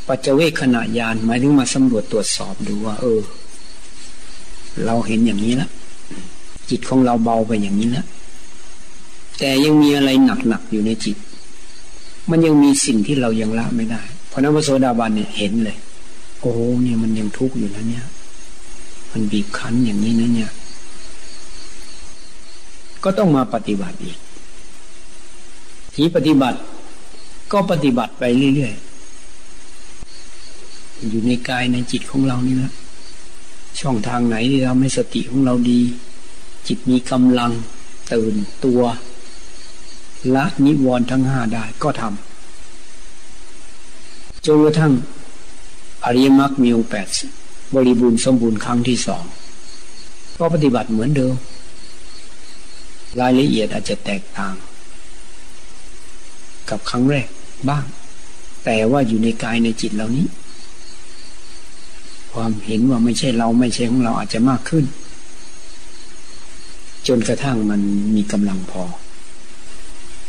[0.08, 3.22] ปัจเจเวขณะยานหมายถึงมาสำรวจตรวจสอบดูว่า เออ
[4.86, 5.70] เราเห็นอย่างนี้แล้ว
[6.70, 8.06] จิตของเราเบาไปอย่างนี้แล้ว
[9.40, 10.10] แต่ยังมีอะไร
[10.48, 11.18] หนักๆอยู่ในจิต
[12.30, 15.78] มันยังมีสิ่งที่เรายังละไม่ได้ เพราะนั้นพระโสดาบันเนี่ยเห็นเลย
[16.42, 16.52] โอ้
[16.84, 18.06] เนี่ยมันยังทุกข์อยู่นะเนี่ย
[19.12, 20.52] มันบีบคั้นอย่างนี้นะเนี่ย
[23.04, 24.18] ก็ต้องมาปฏิบัติอีก
[25.94, 26.60] ทีปฏิบัติ
[27.52, 28.24] ก็ปฏิบัติไป
[28.56, 32.72] เรื่อยๆ อยู่ในกายในจิตของเรานี่แหละ
[33.80, 35.80] ช่องทางไหนที่ทำให้สติของเราดี
[36.68, 37.52] จิตมีกำลัง
[38.14, 38.82] ตื่นตัว
[40.36, 44.94] ละนิวรณ์ทั้งห้าได้ก็ทำจนกระทั่ง
[46.06, 47.08] อริยมรรคมีองค์แปด
[47.76, 49.24] บริบูรณ์สมบูรณ์ครั้งที่สอง
[50.38, 51.36] ก็ปฏิบัติเหมือนเดิม
[53.20, 54.56] รายละเอียดอาจจะแตกต่าง
[56.70, 57.28] กับครั้งแรก
[57.70, 57.86] บ้าง
[58.66, 60.28] แต่ว่าอยู่ในกายในจิตเหล่านี้
[62.34, 64.86] ความเห็นว่าไม่ใช่เราไม่ใช่ของเราอาจจะมากขึ้น
[67.08, 67.82] จนกระทั่งมัน
[68.16, 68.84] มีกำลังพอ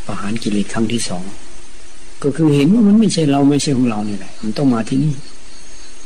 [0.06, 1.24] ประหารกิเลสครั้งที่สอง
[2.22, 5.14] ก็คือเห็นว่ามันไม่ใช่เราไม่ใช่ของเราเนี่ยแหละ มันต้องมาที่นี่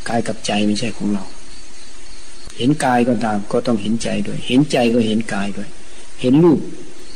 [0.08, 1.24] กายกับใจไม่ใช่ของเรา
[2.58, 5.68] เห็นกายก็ตามก็ต้องเห็นใจด้วย เห็นใจก็เห็นกายด้วย
[6.20, 6.60] เห็นรูป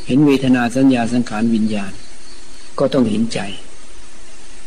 [0.07, 1.93] เห็นเวทนาสัญญาสังขารวิญญาณ
[2.79, 3.41] ก็ต้องเห็นใจ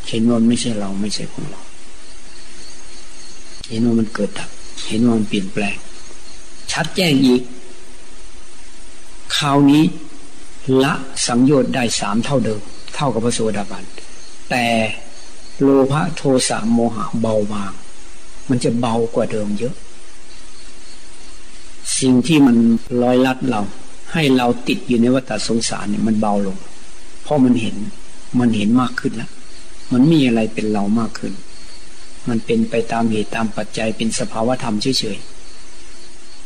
[0.10, 1.62] เห็นว่าไม่ใช่เราไม่ใช่ของเรา
[3.70, 4.50] เห็นว่ามันเกิดดับ
[4.88, 5.78] เห็นว่ามันเปลี่ยนแปลง
[6.72, 7.42] ชัดแจ้งอีก
[9.38, 9.84] คราวนี้
[10.84, 10.94] ละ
[11.28, 12.62] สังโยชน์ได้สามเท่าเดิม
[12.96, 13.84] เท่ากับพระโสดาบัน
[14.50, 14.66] แต่
[15.62, 17.72] โลภะโทสะโมหะเบาบาง
[18.50, 19.76] มันจะเบากว่าเดิมเยอะ
[22.00, 22.58] สิ่งที่มัน
[23.02, 23.62] ลอยลัดเรา
[24.14, 26.58] ให้เราติดอยู่ในวัฏสงสารเนี่ยมันเบาลง
[27.24, 27.76] เพราะมันเห็น
[28.40, 29.32] มันเห็นมากขึ้นแล้ว
[29.94, 31.34] มันมีอะไรเป็นเรามากขึ้น
[32.30, 35.39] มันเป็นไปตามเหตุตามปัจจัยเป็นสภาวะธรรมเฉยๆ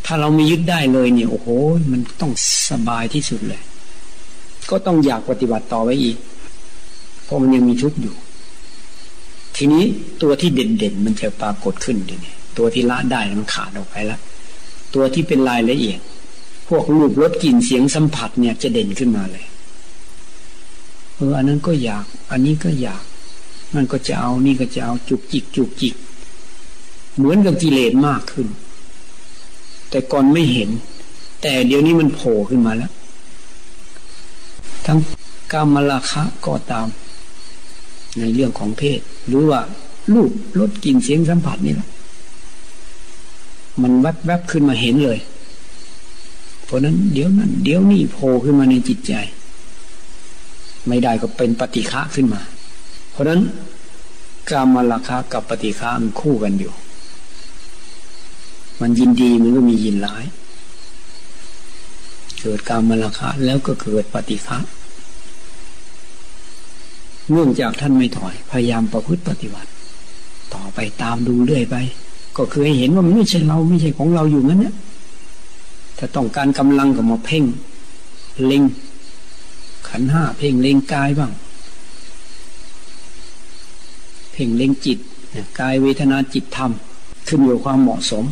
[0.05, 1.47] ถ้าเราไม่ยึดได้เลยเนี่ยโอ้โห
[1.91, 2.31] มันต้อง
[2.69, 3.61] สบายที่สุดเลย
[4.69, 6.17] ก็ต้องอยากปฏิบัติต่อไว้อีก
[7.23, 8.15] เพราะมันยังมีทุกข์อยู่
[9.55, 9.83] ทีนี้
[10.21, 14.19] ตัวที่เด่นๆมันจะปรากฏขึ้นดีนี่ตัวที่ละได้มันขาดออกไปแล้ว
[14.93, 15.99] ตัวที่เป็นรายละเอียด
[16.69, 19.45] พวกรูปรสกลิ่นเสียงสัมผัสเนี่ยจะเด่นขึ้นมาเลย
[21.15, 23.03] เอออันนั้นก็อยาก อันนี้ก็อยาก
[23.75, 25.95] มันก็จะเอานี่ก็จะเอาจุกจิกจุกจิก
[27.17, 28.47] เหมือนกับกิเลสมากขึ้น
[29.93, 30.69] แต่ก่อนไม่เห็น
[31.41, 32.91] แต่เดี๋ยวนี้มันโผล่ขึ้นมาแล้ว
[34.85, 34.99] ทั้ง
[35.51, 36.87] กามราคะก็ตาม
[38.19, 39.59] ในเรื่องของเพศ หรือว่า
[40.13, 41.89] รูปรสกลิ่นเสียงสัมผัสนี่แหละ
[43.81, 45.19] มันแวบๆบขึ้นมาเห็นเลย
[46.65, 49.13] เพราะนั้นเดี๋ยวนั้น เดี๋ยวนี้โผล่ขึ้นมาในจิตใจ
[50.87, 52.41] ไม่ได้ก็เป็นปฏิฆะขึ้นมา
[53.11, 53.41] เพราะนั้น
[54.49, 56.73] กามราคะกับปฏิฆะมันคู่กันอยู่
[58.81, 60.25] มันยินดีมันก็มียินร้าย
[62.41, 64.57] เกิดกามราคะแล้วก็เกิดปฏิฆะ
[67.31, 69.69] เนื่องจากท่านไม่ถอย พยายามประพฤติปฏิบัติ
[70.53, 71.75] ต่อไปตามดูเรื่อยไป
[72.37, 74.75] ก็คือให้เห็นว่ามันไม่ใช่เราไม่ใช่ของเราอยู่งั้นเนี่ย
[75.97, 77.43] ถ้าต้องการกำลังก็มาเพ่ง
[78.45, 78.63] เล็ง
[79.89, 81.31] ขันห้าเพ่งเล็งกายบ้าง
[84.33, 84.97] เพ่งเล็งจิต
[85.59, 86.71] กายเวทนาจิตธรรม
[87.27, 88.23] ขึ้นอยู่ความเหมาะสม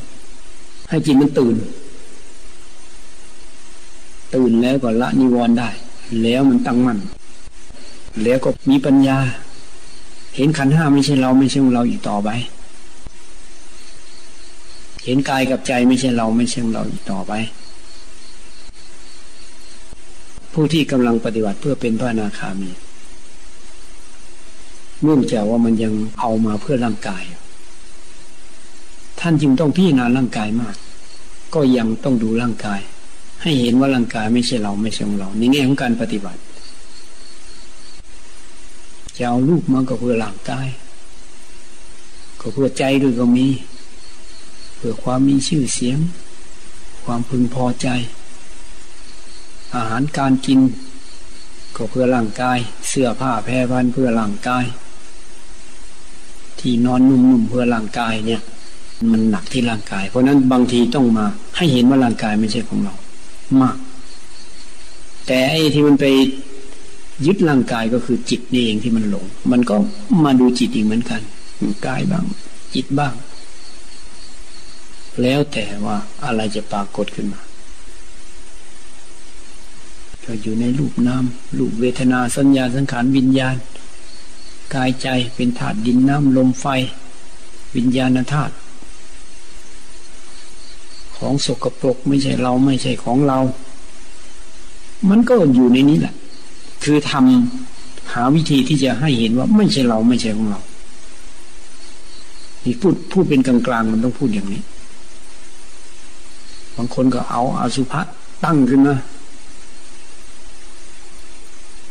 [0.92, 1.56] ให้จิตมันตื่น
[4.36, 5.70] ตื่นแล้วก็ละนิวรณ์ได้
[6.22, 7.00] แล้วมันตั้งมั่น
[8.24, 9.18] แล้วก็มีปัญญา
[10.36, 12.30] เห็นขันห้าไม่ใช่เราไม่ใช่ของเราอีกต่อไป
[15.06, 17.34] เห็นกายกับใจไม่ใช่เราไม่ใช่ของเราอีกต่อไป
[20.54, 22.72] ผู้ที่กำลังปฏิบัติเพื่อเป็นพระนาคามี
[25.04, 27.24] เนื่องจากว่ามันยังเอามาเพื่อร่างกาย
[29.22, 30.76] ท่านจึงต้องพิจารณาร่างกายมาก
[31.54, 32.82] ก็ยังต้องดูร่างกาย
[33.42, 36.40] ให้เห็นว่าร่างกายไม่ใช่เราไม่ใช่ของเราในแง่ของการปฏิบัติ
[39.16, 40.68] จะเอาลูกมาก็เพื่อหลังกาย
[42.40, 43.48] ก็เพื่อใจด้วยก็มี
[44.76, 45.98] เพื่อความมีชื่อเสียง
[47.04, 47.88] ความพึงพอใจ
[49.76, 50.60] อาหารการกิน
[51.76, 54.66] ก็เพื่อร่างกาย เสื้อผ้าแพรพันเพื่อร่างกาย
[56.60, 58.42] ที่นอนนุ่มๆเพื่อร่างกายเนี่ย
[59.12, 61.26] มันหนักที่ร่างกาย เพราะนั้นบางทีต้องมา
[61.58, 62.94] ให้เห็นว่าร่างกายไม่ใช่ของเรา
[63.62, 63.78] มาก
[65.28, 66.06] แต่ไอ้ที่มันไป
[67.26, 69.76] ยึดร่างกายก็คือจิตนี่เองที่มันหลง มันก็
[70.24, 71.22] มาดูจิตอีกเหมือนกัน
[71.88, 72.26] กายบ้าง
[72.74, 73.14] จิตบ้าง
[75.22, 77.42] แล้วแต่ว่าอะไรจะปรากฏขึ้นมา
[80.26, 81.26] ก็อยู่ในรูปนาม
[81.58, 83.56] รูปเวทนาสัญญาสังขารวิญญาณ
[84.76, 86.66] กายใจเป็นธาตุดินน้ำลมไฟ
[87.76, 88.54] วิญญาณธาตุ
[91.22, 93.40] ของสกปรกไม่ใช่เราไม่ใช่ของเรา
[95.10, 96.14] มันก็อยู่ในนี้แหละ
[96.84, 100.62] คือทำหาวิธีที่จะให้เห็นว่าไม่ใช่เราไม่ใช่ของเรา
[102.64, 104.62] นี่พูดพูดเป็นกลางๆมันต้องพูดอย่างนี้
[106.76, 108.02] บางคนก็เอาอาสุภะ
[108.46, 108.96] ตั้งขึ้นมา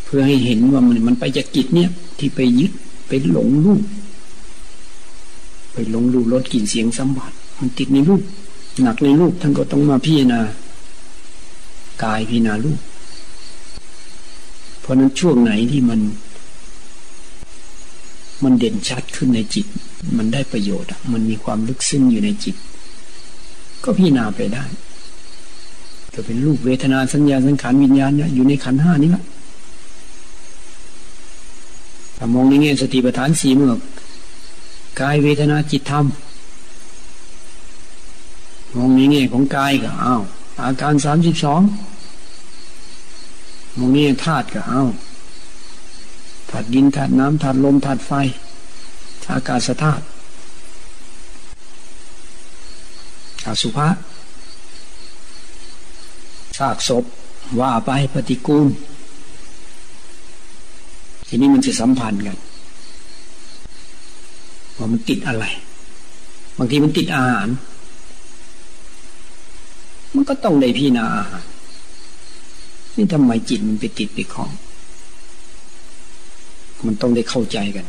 [0.05, 2.73] เพื่อให้เห็นว่ามันมันไปจากจิตเนี่ยที่ไปยึด
[3.09, 3.83] ไปหลงรูป
[5.73, 8.23] ไปหลงรูปรสกลิ่นเสียงสัมผัสมันติดในรูป
[8.83, 10.41] หนักในรูปท่านก็ต้องมาพิจารณา
[12.05, 12.81] กายพิจารณารูป
[14.91, 16.01] ราะนั้นช่วงไหนที่มัน
[18.45, 19.67] มันเด่นชัดขึ้นในจิต
[20.17, 22.57] มันได้ประโยชน์ มันมีความลึกซึ้งอยู่ในจิต
[23.85, 24.65] ก็พิจารณาไปได้
[26.15, 29.25] จะเป็นรูปเวทนาสัญญาสังขารวิญญาณเนี่ยอยู่ในขันห้านี้แหละ
[32.17, 33.73] ถ้ามองในแง่สติปัฏฐานสีเมื่อ
[35.01, 36.05] กายเวทนาจิตธรรม
[38.77, 40.23] มองในแง่ของกายก็อ้าว
[40.63, 41.63] อาการสามสิบสอง
[43.79, 44.83] มองนี้ธาตุก็เอา
[46.51, 48.13] ธาตุดินธาตุน้ำธาตุลมธาตุไฟ
[49.35, 50.05] อากาศธาตุ
[53.47, 53.89] อสุภะ
[56.59, 57.05] ซากศพ
[57.61, 58.67] ว่าไปปฏิกูล
[61.29, 62.37] ทีนี้มันจะสัมพันธ์กัน
[64.77, 65.45] ว่ามันติดอะไร
[66.57, 67.49] บางทีมันติดอาหาร
[70.15, 71.25] มันก็ต้องได้พี่นาอา
[72.97, 74.51] นี่ทำไมจิตมันไปติดไปคล้อง
[76.87, 77.87] มันต้องได้เข้าใจกัน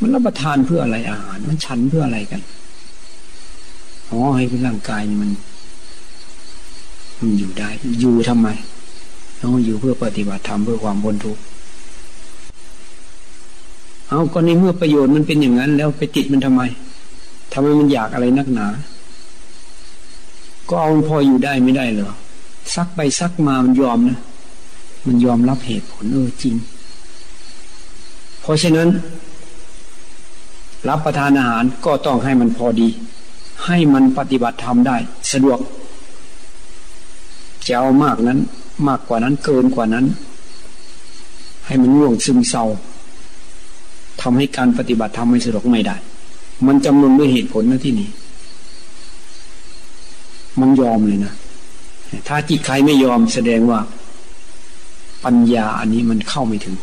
[0.00, 2.40] มันรับประทานเพื่ออะไรอาหาร มันฉันเพื่ออะไรกัน
[4.10, 5.30] อ๋อให้ร่างกายมัน
[7.18, 7.68] มันอยู่ได้
[8.00, 8.48] อยู่ทำไม
[9.40, 11.42] ต้องอยู่เพื่อปฏิบัติธรรมเพื่อความบนทุกข์
[14.08, 16.62] เอาก็ในเมื่อประโยชน์มันเป็นอย่างนั้น แล้วไปติดมันทำไม
[17.52, 18.66] ทำไมมันอยากอะไรนักหนา
[20.74, 22.12] ก็เอาพออยู่ได้ไม่ได้เหรอ
[22.74, 24.18] ซักไปซักมามันยอมนะ
[25.06, 26.54] มันยอมรับเหตุผลเออจริง
[28.40, 28.88] เพราะฉะนั้น
[30.88, 32.88] รับประทานอาหารก็ต้องให้มันพอดี
[33.66, 34.96] ให้มันปฏิบัติธรรมได้
[35.32, 35.58] สะดวก
[37.66, 38.38] จะเอามากนั้น
[38.88, 40.06] มากกว่านั้นเกินกว่านั้น
[41.66, 42.64] ให้มันง่วงซึมเศร้า
[44.20, 45.96] ทำให้การปฏิบัติธรรมไม่สะดวกไม่ได้
[46.66, 48.10] มันจำนวนด้วยเหตุผลนะที่นี่
[50.60, 51.32] มันยอมเลยนะ
[52.28, 53.80] ถ้าจิตใครไม่ยอมแสดงว่า
[55.24, 56.76] ปัญญาอันนี้มันเข้าไม่ถึง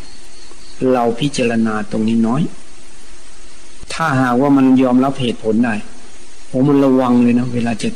[0.92, 2.42] เราพิจารณาตรงนี้น้อย
[3.92, 5.74] ถ้าหากว่ามันยอมรับเหตุผลได้
[6.50, 7.88] ผมมันระวังเลยนะเวลาจะ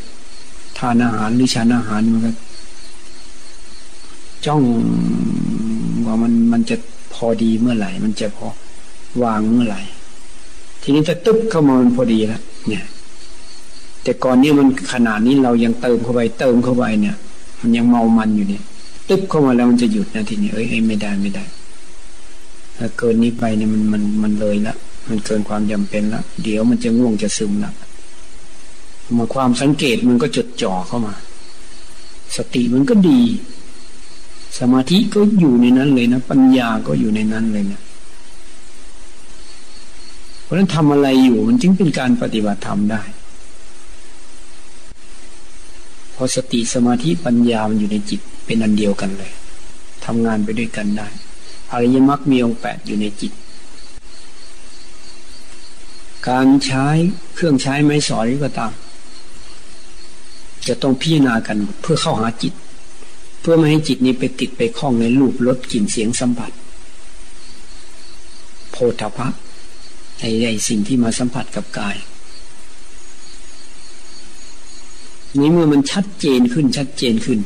[0.79, 2.33] ทานอาหารหรือฉันอาหารมันก็
[4.47, 4.63] จ้อง
[6.07, 6.77] ว่ามันมันจะ
[7.15, 8.49] พอดีเมื่อไหร่ มันจะพอ
[9.23, 9.83] วางเมื่อไหร่
[10.83, 12.85] ทีนี้จะตึ๊บเข้ามามันพอดีแล้วเนี่ย
[14.05, 17.17] แต่ก่อนนี้มันขนาดนี้เรายังเติมเข้าไปเติมเข้าไปเนี่ย
[17.61, 18.63] มันยังเมามันอยู่เนี่ย
[19.09, 21.45] ตึ๊บเข้ามาแล้วมันจะหยุดนะทีนี้เอ้ยไม่ได้ไม่ได้
[22.79, 24.75] ถ้าเกินนี้ไปเนี่ยมันมันมันเลยละ
[25.09, 27.73] มันเกินความจำเป็นละเดี๋ยวมันจะง่วงจะซึมละ
[29.19, 31.15] มาความสังเกตมันก็จดจ่อเข้ามา
[32.37, 33.21] สติมันก็ดี
[34.59, 37.83] สมาธิก็อยู่ในนั้นเลยนะ ปัญญาก็อยู่ในนั้นเลยเนะ
[40.43, 43.03] เพราะฉะนั้นทำอะไรอยู่มันจึงเป็นการปฏิบัติธรรมได้
[46.15, 49.33] พอสติสมาธิปัญญามันอยู่ในจิตเป็นอันเดียวกันเลย
[50.05, 51.09] ทำงานไปด้วยกันได้
[51.73, 53.33] อริยมรรคมีองค์แปดอยู่ในจิต
[56.29, 56.87] การใช้
[57.35, 58.73] เครื่องใช้ไม้สอยก็ตาม
[60.69, 62.55] จะต้องพิจารณากันเพื่อเข้าหาจิต
[63.41, 66.53] เพื่อไม่ให้จิตนี้ไปติดไปคล้องในรูปรสกลิ่นเสียงสัมผัส
[68.71, 69.29] โพธพะ
[70.21, 71.97] ไอ้ไอ้สิ่งที่มาสัมผัสกับกาย
[75.41, 77.39] นี้เมื่อมันชัดเจนขึ้นชัดเจนขึ้น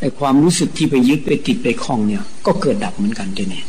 [0.00, 3.66] ไอ้ความรู้สึกที่ไปยึดไปติดไปคล้องเนี่ย ก็เกิดดับเหมือนกันด้วยเนี่ย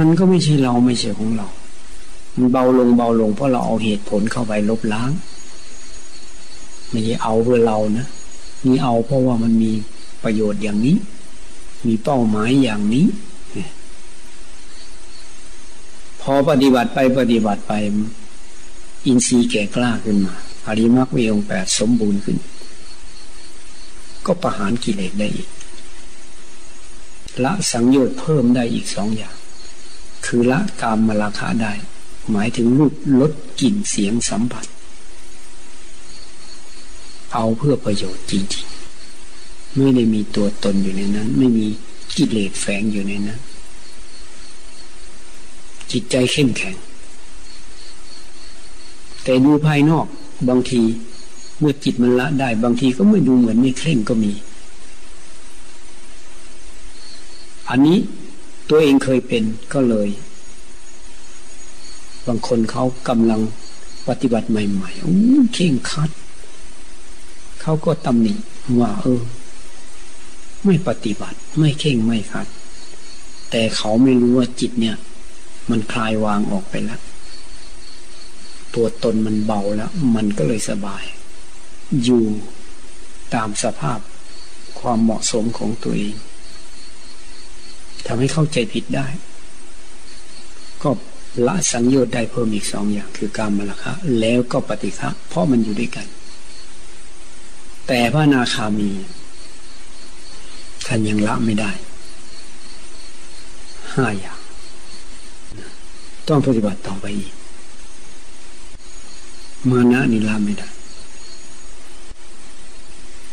[0.00, 1.48] มันก็ไม่ใช่เราไม่ใช่ของเรา
[2.36, 5.10] มันเบาลงเบาลงเพราะเราเอาเหตุผลเข้าไปลบล้าง
[6.90, 8.06] ไม่ใช่เอาเพื่อเรานะ
[8.64, 9.72] นี่เอาเพราะว่ามันมี
[10.24, 10.96] ประโยชน์อย่างนี้
[11.86, 13.06] มีเป้าหมายอย่างนี้
[16.22, 17.72] พอปฏิบัติไปปฏิบัติไป
[19.06, 20.34] อินทรีย์แก่กล้าขึ้นมา
[20.66, 22.38] อริมักมีองแปดสมบูรณ์ขึ้น
[24.26, 25.48] ก็ประหารกิเลสได้อีก
[27.44, 29.34] ละสังโยชน์เพิ่มได้อีกสองอย่าง
[30.26, 31.72] คือละกามมราคะได้
[32.30, 34.66] หมายถึงรูปลดกลิ่นเสียงสัมผัส
[37.32, 41.66] เอาเพื่อประโยชน์จริงๆ ไม่ได้มีตัวตนอยู่ในนั้น ไม่มี
[42.16, 43.40] กิเลสแฝงอยู่ในนั้น
[45.90, 46.76] จิตใจเข้มแข็ง
[49.24, 50.06] แต่ดูภายนอก
[50.48, 50.82] บางที
[51.58, 54.32] เมื่อจิตมันละได้ บางทีก็ไม่ดูเหมือนไม่เคร่งก็มี
[57.70, 57.98] อันนี้
[58.68, 60.08] ตัวเองเคยเป็นก็เลย
[62.26, 63.40] บางคนเขากำลัง
[64.08, 65.16] ปฏิบัติใหม่ๆโอ้
[65.54, 66.10] เข่งคัด
[67.62, 68.34] เขาก็ตำหนิ
[68.80, 69.20] ว่า เออ
[70.64, 72.46] ไม่ปฏิบัติ ไม่เข่งไม่ขัด
[73.50, 74.96] แต่เขาไม่รู้ว่าจิตเนี่ย
[75.70, 77.00] มันคลายวางออกไปแล้ว
[78.74, 81.04] ตัวตนมันเบาแล้ว มันก็เลยสบาย
[82.04, 82.24] อยู่
[83.34, 83.98] ตามสภาพ
[84.80, 86.14] ความเหมาะสมของตัวเอง
[88.06, 89.06] ทำให้เข้าใจผิดได้
[90.82, 90.90] ก็
[91.46, 96.06] ละสังโยชน์ได้เพิ่มอีกสองอย่าง คือการมรคะ แล้วก็ปฏิฆะเพราะมันอยู่ด้วยกัน
[97.86, 98.90] แต่พระนาคามี
[100.86, 101.72] ท่านยังละไม่ได้
[103.94, 104.38] ห้าอย่าง
[106.28, 107.32] ต้องปฏิบัติต่อไปอีก
[109.70, 110.68] มานะนี่ละไม่ได้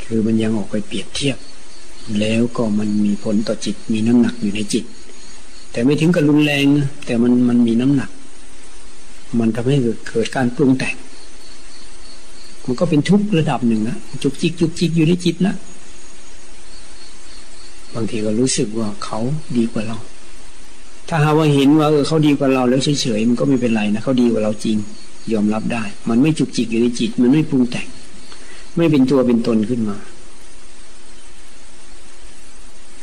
[0.03, 1.37] คือมันยังออกไปเปรียบเทียบ
[2.19, 4.85] แล้วก็มันมีผลต่อจิต มีน้ำหนักอยู่ในจิต
[5.71, 6.65] แต่ไม่ถึงกับรุนแรง
[7.05, 8.09] แต่มันมันมีน้ำหนัก
[9.39, 9.77] มันทำให้
[10.09, 10.95] เกิดการปรุงแต่ง
[12.65, 15.55] มันก็เป็นทุกข์ระดับหนึ่งนะจุกจิกจุกจิกอยู่ในจิตนะ
[17.95, 19.19] บางทีก็รู้สึกว่าเขา
[19.57, 19.97] ดีกว่าเรา
[21.09, 24.77] ถ้าหาว่าเห็นว่าเออเขาดีกว่าเราแล้วเฉยๆมันก็ไม่เป็นไรนะเขาดีกว่าเราจริง
[25.33, 27.87] ยอมรับได้ มันไม่จุกจิกอยู่ในจิต มันไม่ปรุงแต่ง
[28.77, 29.97] ไม่เป็นตัวเป็นตนขึ้นมา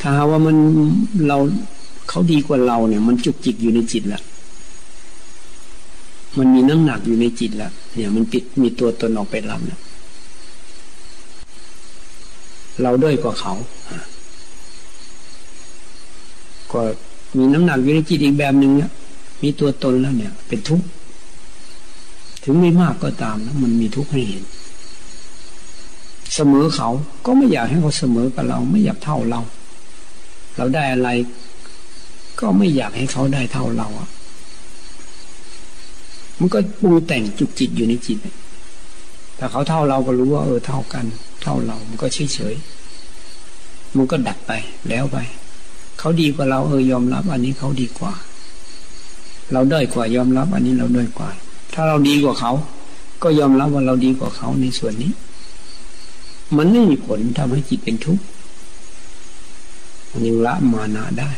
[0.01, 0.57] ถ้าว่ามัน
[1.29, 1.39] เรา
[2.09, 4.23] เขาดีกว่าเราเนี่ย มันจุกจิกอยู่ในจิตแล้ว
[6.39, 9.81] มันมีน้ำหนักอยู่ในจิตแล้วเนี่ยมันปิดมีตัวตนออกไปรับแล้ว
[12.83, 13.55] เราด้อยกว่าเขา
[16.73, 16.81] ก็
[17.39, 18.91] มีน้ำหนักอยู่ในจิตอีกแบบหนึ่งเนี่ย
[19.43, 20.87] มีตัวตนแล้วเนี่ย เป็นทุกข์
[22.43, 24.45] ถึงไม่มากก็ตามนะมันมีทุกข์ให้เห็น
[26.35, 26.89] เสมอเขา
[27.27, 29.41] ก็ไม่อยากให้เขาเสมอกับเรา ไม่อยากเท่าเรา
[30.57, 31.09] เราได้อะไร
[32.41, 34.09] ก็ไม่อยากให้เขาได้เท่าเราอะ
[36.39, 38.19] มันก็ปรุงแต่งจุกจิตอยู่ในจิต
[39.39, 41.05] ถ้าเขาเท่าเราก็รู้ว่า เออเท่ากัน
[41.43, 42.55] เท่าเรา มันก็เฉยเฉย
[43.97, 44.53] มันก็ดับไป
[44.89, 45.17] แล้วไป
[45.99, 48.13] เขาดีกว่าเราเออยอมรับ อันนี้เขาดีกว่า
[49.53, 51.31] เราด้อยกว่ายอมรับ อันนี้เราด้อยกว่า
[51.81, 52.53] ถ้าเราดีกว่าเขา
[53.23, 55.13] ก็ยอมรับว่าเราดีกว่าเขาในส่วนนี้
[56.57, 58.25] มันไม่มีผลทำให้จิตเป็นทุกข์
[60.11, 61.31] มันยังละมานาได้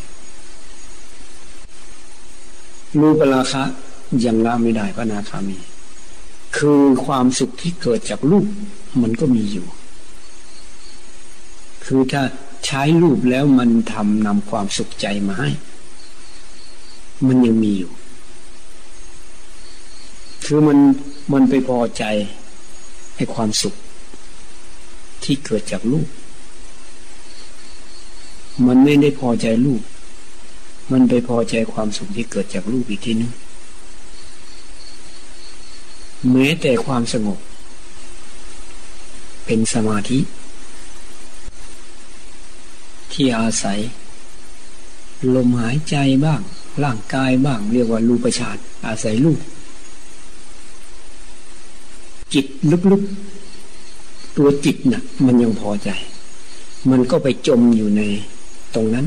[3.01, 3.63] รูปราคะ
[4.25, 5.59] ยังละไม่ได้พระนาคามี
[6.57, 8.47] คือความสุขที่เกิดจากรูป
[9.03, 9.67] มันก็มีอยู่
[11.85, 12.23] คือถ้า
[12.67, 15.51] ใช้รูปแล้วมันทำนำความสุขใจมาให้
[17.27, 17.93] มันยังมีอยู่
[20.53, 20.79] คือมัน
[21.33, 22.05] มันไปพอใจ
[23.17, 23.75] ให้ความสุข
[25.25, 26.09] ที่เกิดจากรูป
[28.67, 29.83] มันไม่ได้พอใจรูป
[30.93, 33.33] มันไปพอใจความสุขที่เกิดจากรูปอีกทีนึง
[36.33, 37.39] แม้แต่ความสงบ
[39.45, 40.19] เป็นสมาธิ
[43.13, 43.79] ที่อาศัย
[45.35, 46.41] ลมหายใจบ้าง
[46.85, 48.57] ร่างกายบ้าง เรียกว่ารูปฌาน
[48.89, 49.41] อาศัยรูป
[52.35, 52.47] จิต
[52.91, 55.91] ลึกๆ ตัวจิตนะ่ะ มันยังพอใจ
[56.91, 58.03] มันก็ไปจมอยู่ใน
[58.75, 59.07] ตรงนั้น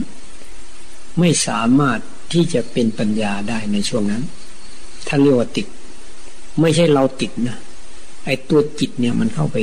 [1.20, 2.00] ไม่สามารถ
[2.34, 4.24] ที่จะเป็นปัญญาได้ในช่วงนั้น
[5.08, 5.68] ท่านเรียกว่าติด
[6.62, 7.58] ไม่ใช่เราติดนะ
[8.26, 9.58] ไอ้ตัวจิตเนี่ยมันเข้าไป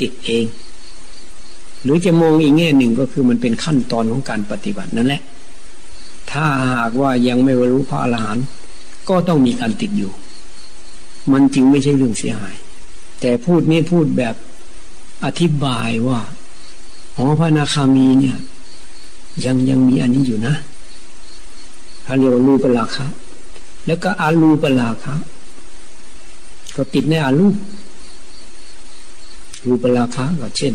[0.00, 0.44] ติดเอง
[1.82, 5.22] หรือจะมองอีกแง่หนึ่งก็คือมันเป็นขั้นตอนของการปฏิบัตินั่นแหละ
[6.30, 6.44] ถ้า
[6.74, 8.46] หากว่ายังไม่รู้พระอรหันต์
[9.08, 10.12] ก็ต้องมีการติดอยู่
[11.32, 12.56] มันจึงไม่ใช่เรื่องเสียหาย
[13.22, 14.34] แต่พูดนี้พูดแบบ
[15.24, 16.20] อธิบายว่า
[17.16, 18.38] อ๋อพระนาคามีเนี่ย
[19.44, 20.54] ยังยังมีอันนี้อยู่นะ
[22.04, 23.06] เขาเรียกว่ารูปราคะ
[23.86, 25.14] แล้วก็อารูปราคะ
[26.76, 27.54] ก็ติดในอารูป
[29.66, 30.74] รูปราคะก็เช่น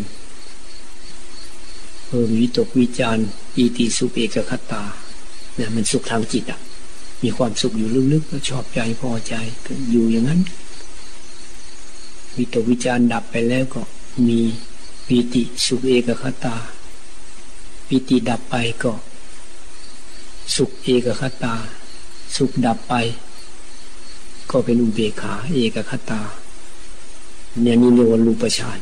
[2.07, 3.17] เออวิตกวิจาร
[3.53, 4.83] ปีติสุขเอกคตา
[5.55, 6.59] เนี่ยมันสุขทางจิตอะ
[7.23, 9.33] มีความสุขอยู่ลึกๆก็ชอบใจพอใจ
[9.65, 10.41] ก็อยู่อย่างนั้น
[12.37, 13.81] วิตกวิจารดับไปแล้วก็
[14.27, 14.39] มี
[15.07, 16.55] ปีติสุขเอกคตา
[17.87, 18.93] ปีติดับไปก็
[20.55, 21.53] สุขเอกคตา
[22.35, 22.93] สุขดับไป
[24.51, 26.21] ก็เป็นอุเบกขาเอกคตา
[27.61, 28.79] เนี่ยนี่เรียกว่ารูปฌาน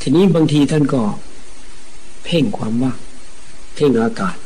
[0.00, 1.02] ทีนี้บางทีท่านก็
[2.24, 2.98] เพ่งความว่าง
[3.74, 4.36] เพ่งอากาศ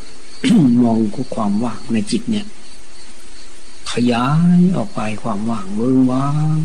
[0.82, 2.46] มองคุความว่างในจิตเนี่ย
[3.92, 4.26] ขยา
[4.58, 6.56] ยออกไปความว่างเวิ้งว่าง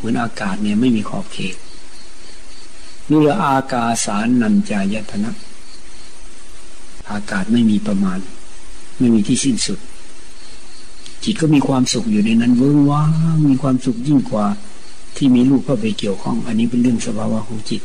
[0.00, 1.56] เหมือนอากาศเนี่ยไม่มีขอบเขต
[3.10, 5.32] นี่ละอากาสารนันจายตนะ
[7.10, 8.18] อากาศไม่มีประมาณ
[8.98, 9.78] ไม่มีที่สิ้นสุด
[11.24, 13.10] จิตก็มีความสุขอยู่ในนั้นเวิ้งว่าง
[13.48, 14.46] มีความสุขยิ่งกว่า
[15.16, 17.82] ที่มีรูปเข้าไปเกี่ยวข้อง อันนี้เป็นเรื่องสภาวะของจิต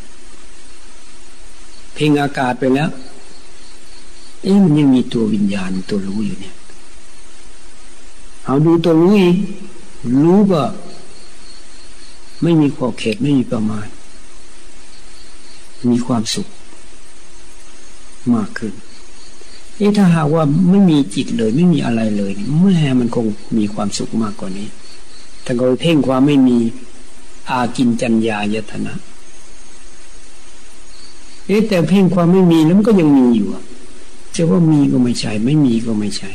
[1.93, 2.89] เพ่งอากาศไปแล้ว
[4.43, 6.55] เอ๊ะมันยังมีตัววิญญาณตัวรู้อยู่เนี่ย
[8.45, 9.37] เอาดูตัวรู้อีก
[10.23, 10.61] รู้ก็
[12.43, 13.87] ไม่มีขอบเขตไม่มีประมาณ
[15.89, 16.47] มีความสุข
[18.35, 18.73] มากขึ้น
[19.77, 22.31] เอ๊ะถ้าหากว่าไม่มีจิตเลย ไม่มีอะไรเลย
[22.61, 23.25] แม่มันคง
[23.57, 24.67] มีความสุขมากกว่านี้
[25.43, 26.57] แต่ก็เพ่งความไม่มี
[27.49, 28.95] อากินจัญญายตนะ
[31.47, 33.47] เอ๊แต่เพียงความไม่มีแล้วมันก็ยังมีอยู่
[34.35, 36.29] จะว่ามีก็ไม่ใช่ ไม่มีก็ไม่ใช่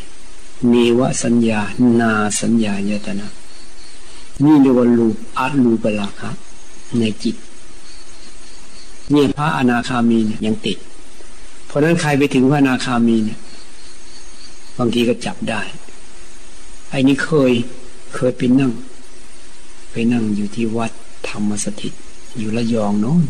[0.69, 1.61] เนวสัญญา
[2.01, 3.29] นาสัญญายตนะ
[4.45, 6.31] นี่เรียกว่ารูปอัตรูปราคะ
[6.99, 7.37] ในจิต
[9.11, 10.79] เนี่ยพระอนาคามีเนี่ยยังติด
[11.67, 13.39] เพราะนั้นใครไปถึงพระอนาคามีเนี่ย
[14.79, 15.61] บางทีก็จับได้
[16.91, 17.53] ไอ้นี่เคย
[18.15, 18.73] เคยไปนั่ง
[19.93, 20.91] ไปนั่งอยู่ที่วัด
[21.29, 21.93] ธรรมสถิต
[22.39, 23.25] อยู่ระยองโน้น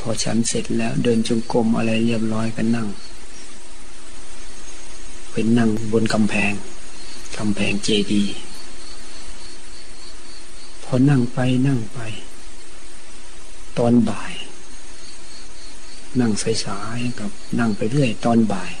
[0.00, 2.88] พอฉันเสร็จแล้ว เดินจงกรมอะไรเรียบร้อยกันนั่ง
[5.30, 6.52] ไปนั่งบนกำแพง
[7.38, 8.53] กำแพงเจดีพ
[10.94, 11.38] อนั่งไป
[11.68, 12.00] นั่งไป
[13.78, 14.32] ตอนบ่าย
[16.20, 16.32] นั่ง
[16.64, 18.72] สายๆกับนั่งไปเรื่อย ตอนบ่าย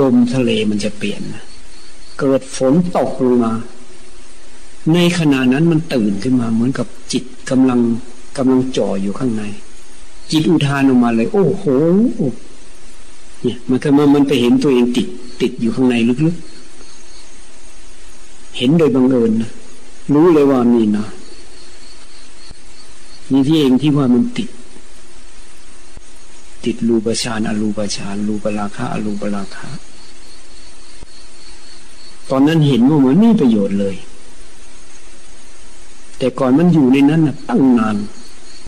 [0.00, 1.44] ลมทะเลมันจะเปลี่ยนนะ
[2.18, 3.52] เกิดฝนตกลงมา
[4.92, 7.80] ในขณะนั้นมันตื่นขึ้นมาเหมือนกับจิตกำลัง
[8.36, 9.42] กำลังจ่ออยู่ข้างใน
[10.32, 11.64] จิตอุทานออกมาเลย โอ้โห
[13.42, 15.08] เนี่ยมันก็มามันไปเห็นตัวเองติด
[15.40, 15.94] ติดอยู่ข้างใน
[16.26, 19.50] ลึกๆ เห็นโดยบังเอิญนะ
[20.14, 21.06] รู้เลยว่านี่นะ
[23.32, 24.48] นี่ที่เองที่ว่ามันติด
[26.64, 29.68] ติดรูปฌานอรูปฌานรูปราคะอรูปราคะ
[32.30, 33.96] ตอนนั้นเห็นว่ามันไม่ประโยชน์เลย
[36.18, 37.96] แต่ก่อนมันอยู่ในนั้นนะตั้งนาน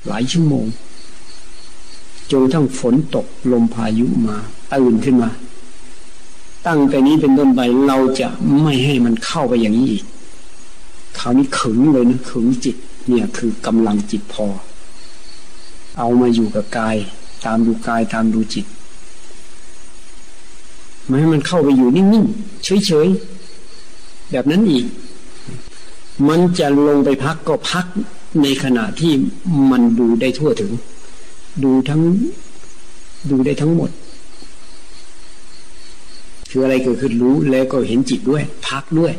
[0.06, 0.66] หลายชั่วโมง
[2.30, 4.36] จนทั้งฝนตกลมพายุมา
[4.72, 5.30] ตื่นขึ้นมา
[6.66, 8.28] ตั้งแต่นี้เป็นต้นไปเราจะ
[8.60, 10.04] ไม่ให้มันเข้าไปอย่างนี้อีก
[11.18, 12.76] คราวนี้ขึงเลยนะขึงจิต
[13.08, 14.46] เนี่ยคือกำลังจิตพอ
[15.98, 16.96] เอามาอยู่กับกาย
[17.44, 18.66] ตามดูกายตามดูจิต
[21.06, 24.84] ไม่ให้มันเข้าไปอยู่นิ่งๆเฉยๆแบบนั้นอีก
[26.28, 27.86] มันจะลงไปพักก็พัก
[28.42, 29.12] ในขณะที่
[29.70, 30.72] มันดูได้ทั่วถึง
[31.64, 32.02] ดูทั้ง
[33.30, 33.90] ดูได้ทั้งหมด
[36.50, 39.12] คืออะไรเกิดขึ้นรู้แล้วก็เห็นจิตด้วย พักด้วย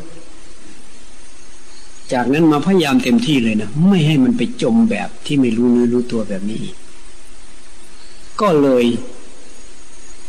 [2.12, 6.62] จากนั้นมาพยายามเต็มที่เลยนะ ไม่ให้มันไปจมแบบที่ไม่รู้เนื้อรู้ตัวแบบนี้
[8.40, 8.84] ก็เลย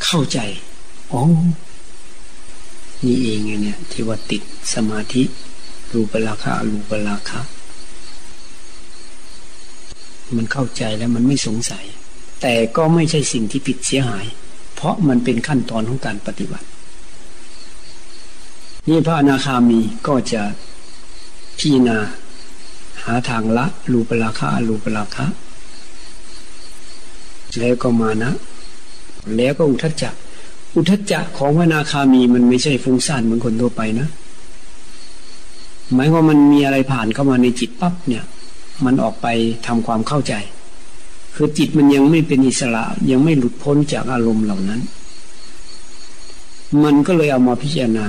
[0.03, 0.39] เข้าใจ
[1.11, 1.23] อ๋อ
[3.05, 4.41] นี่เองเนี่ยที่ว่าติด
[4.73, 5.23] สมาธิ
[5.93, 7.39] รูปราคารูปราคา
[10.35, 11.85] มันเข้าใจแล้วมันไม่สงสัย
[12.41, 14.25] แต่ก็ไม่ใช่สิ่งที่ผิดเสียหาย
[14.75, 16.67] เพราะมันเป็นขั้นตอนของการปฏิบัติ
[18.87, 20.41] นี่พระอนาคามีก็จะ
[21.61, 21.99] พิจารณา
[23.03, 25.25] หาทางละรูปราคารูปราคา
[27.59, 28.31] แล้วก็มานะ
[29.35, 30.09] แล้วก็อุทจจะ
[30.75, 34.07] อุทจจะของพระนาคามีมันไม่ใช่ฟุ้งซ่านเหมือนคนทั่วไปนะ
[35.93, 38.23] หมายว่ามันมีอะไรผ่านเข้ามาในจิตปั๊บเนี่ย
[38.85, 39.27] มันออกไป
[39.67, 40.33] ทำความเข้าใจ
[41.35, 44.81] คือจิตมันยังไม่เป็นอิสระยังไม่หลุดพ้นจากอารมณ์เหล่านั้น
[46.83, 48.07] มันก็เลยเอามาพิจารณา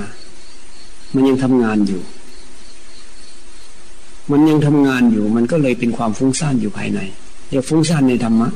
[1.13, 2.03] มันยังทำงานอยู่
[4.31, 6.99] มันยังทำงานอยู่ มันก็เลยเป็นความฟุ้งซ่านอยู่ภายใน
[7.49, 8.49] เดี๋ยวฟุ้งซ่านในธรรมะ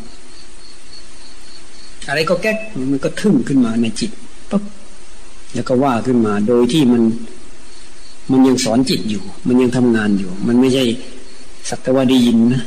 [2.07, 2.57] อะไรก็แก๊ก
[2.91, 4.11] มันก็ทึ่งขึ้นมาในจิต
[4.51, 4.63] ปั๊บ
[5.53, 7.03] แล้วก็ว่าขึ้นมา โดยที่มัน
[8.31, 10.83] มันยังสอนจิตอยู่ มันยังทำงานอยู่ มันไม่ใช่
[11.69, 12.63] สักแต่ว่าได้ยินนะ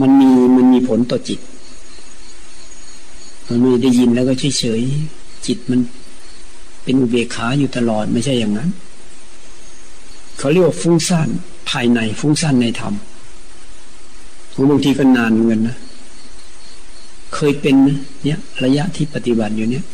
[0.00, 1.40] มันมีมันมีผลต่อจิต
[3.48, 5.80] มันไม่ได้ยินแล้วก็เฉยๆจิตมัน
[6.82, 8.70] เป็นอุเบกขาอยู่ตลอดไม่ใช่อย่างนั้น
[10.40, 11.28] เขาเรียกว่าฟุ้งซ่าน
[11.70, 12.94] ภายในฟุ้งซ่านในธรรม
[14.70, 15.76] บางทีก็นานเหมือนกันนะ
[17.34, 19.84] เคยเป็นนะเนี่ย ระยะที่ปฏิบัติอยู่เนี่ย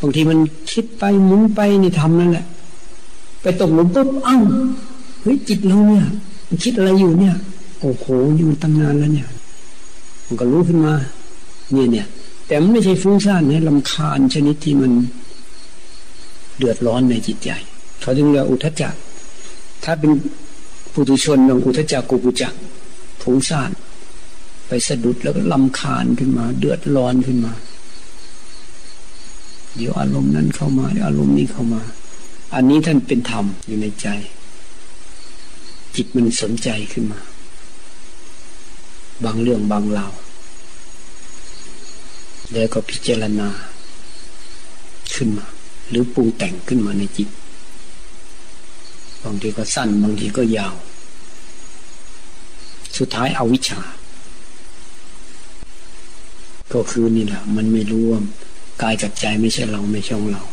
[0.00, 0.38] บางทีมัน
[0.72, 2.46] คิดไปมุนไปในธรรมนั่นแหละ
[3.42, 4.42] ไปตกหลุมปุ๊บอ้าว
[5.22, 6.04] เฮ้ยจิตเราเนี่ย
[6.48, 7.34] มันคิดอะไรอยู่เนี่ย
[7.80, 8.04] โอ้โห
[8.38, 9.28] อยู่ตั้งนานแล้วเนี่ย
[10.26, 10.94] มันก็รู้ขึ้นมา
[11.72, 12.06] เนี่ยเนี่ย
[12.46, 14.92] แต่มันไม่ใช่ฟุ้งซ่านนะลำคาญชนิดที่มัน
[16.58, 17.50] เดือดร้อนในจิตใจ
[18.00, 18.88] เขาจึงเรียกอุทจจะ
[19.84, 20.10] ถ้าเป็น
[20.92, 22.54] ปุถุชนลองอุทจจะกุกุจัก
[23.22, 23.70] ฟุ้งซ่าน
[24.68, 27.52] ไปสะดุดแล้วก็ลำคาญขึ้นมา เดือดร้อนขึ้นมา
[29.76, 31.82] เดี๋ยวอารมณ์นั้นเข้ามาเดี๋ยวอารมณ์นี้เข้ามา
[32.54, 34.08] อันนี้ท่านเป็นธรรมอยู่ในใจ
[35.96, 37.20] จิตมันสนใจขึ้นมา
[39.24, 40.12] บางเรื่องบางราว
[42.52, 43.48] แล้วก็พิจารณา
[45.14, 45.46] ขึ้นมา
[45.88, 50.74] หรือปรุงแต่งขึ้นมาในจิตางทีก็สั้น บางทีก็ยาว
[52.98, 53.80] สุดท้ายเอาวิชา
[56.72, 58.20] ก็คือนี่แหละ มันไม่รู้ว่า
[58.82, 60.44] กายกับใจไม่ใช่เราไม่ใช่ของเรา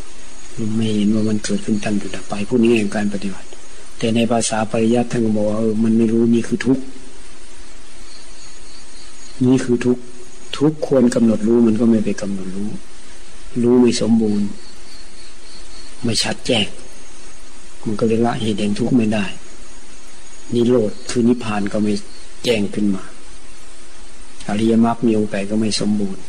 [0.57, 3.47] มันไม่เห็นว่ามันเกิดขึ้นตั้งอยู่ดับไปพูดนี้เองการปฏิบัติ
[3.97, 6.80] แต่ในภาษาปริยัติท่านก็บอกว่าเออมันไม่รู้นี่คือทุก
[9.47, 9.97] นี่คือทุก
[10.57, 12.69] ทุกควรกำหนดรู้มันก็ไม่ไปกำหนดรู้
[13.63, 14.47] รู้ไม่สมบูรณ์
[16.03, 16.65] ไม่ชัดแจ้ง
[17.86, 19.25] มันก็เลยละเหตุแห่งทุกข์ไม่ได้
[20.53, 21.93] นิโรธคือนิพพานก็ไม่
[22.43, 23.03] แจ้งขึ้นมา
[24.49, 26.23] อริยมรรคมีองค์แปดก็ไม่สมบูรณ์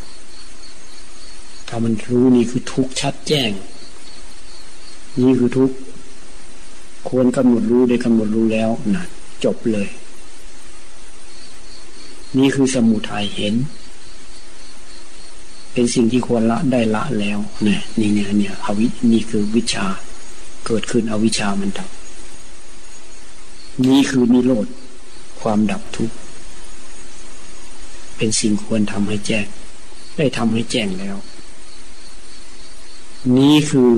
[1.69, 3.51] ถ้ามันรู้นี่คือทุกข์ชัดแจ้ง
[5.23, 5.77] นี่คือทุกข์
[7.09, 9.05] ควรกำหนดรู้ได้กำหนดรู้แล้วนะ
[9.45, 9.89] จบเลย
[12.39, 13.55] นี่คือสมุทัยเห็น
[15.73, 19.87] เป็นสิ่งที่ควรละได้ละแล้วเนี่ยนี่เนี่ยเนี่ยอวินี่คือวิชา
[20.67, 21.91] เกิดขึ้นอวิชามันดับ
[23.89, 24.67] นี่คือนิโรธ
[25.41, 26.17] ความดับทุกข์
[28.17, 29.47] เป็นสิ่งควรทำให้แจ้ง
[30.17, 31.17] ได้ทำให้แจ้งแล้ว
[33.39, 33.91] นี่คือ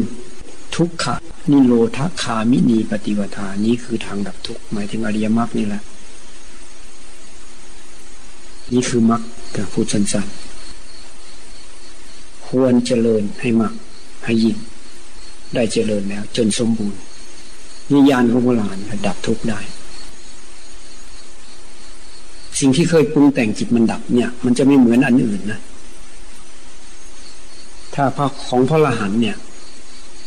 [0.76, 1.14] ทุกขะ
[1.50, 5.82] นิโรธคามินีปฏิวทานี้คือทางดับทุกข์หมายถึงอริยมรรคนี่แหละ
[8.72, 9.22] นี่คือมรรค
[9.56, 10.38] กับพูดสั้นๆ
[12.46, 13.74] ควรเจริญให้มาก
[14.24, 14.56] ให้ยิ่ง
[15.54, 17.00] ได้เจริญแล้ว จนสมบูรณ์
[17.92, 19.60] นิยานของโบราณดับทุกข์ได้
[22.58, 25.60] สิ่งที่เคยปรุงแต่งจิตมันดับเนี่ย มันจะไม่เหมือนอันอื่นนะ
[27.94, 29.36] ถ้าพระของพระอรหันเนี่ย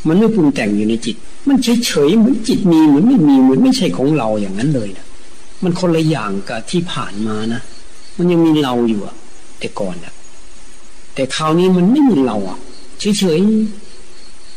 [0.07, 1.15] มันไม่ปรุงแต่งอยู่ในจิต
[1.47, 5.05] มันเฉยเฉยเหมือนจิตมีเหมือนไม่มีเหมือนไม่ใช่ของเราอย่างนั้นเลยนะ
[5.63, 7.61] มันคนละอย่างกับที่ผ่านมานะ
[8.17, 9.15] มันยังมีเราอยู่อะ
[9.59, 10.13] แต่ก่อนอะ
[11.15, 12.57] แต่คราวนี้มันไม่มีเราอะ
[12.99, 13.39] เฉยเฉย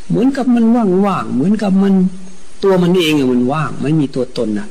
[0.09, 1.95] เหมือนกับมันว่างๆเหมือนกับมัน
[2.63, 4.69] ตัวมันเองอะมันว่าง ไม่มีตัวตนอะ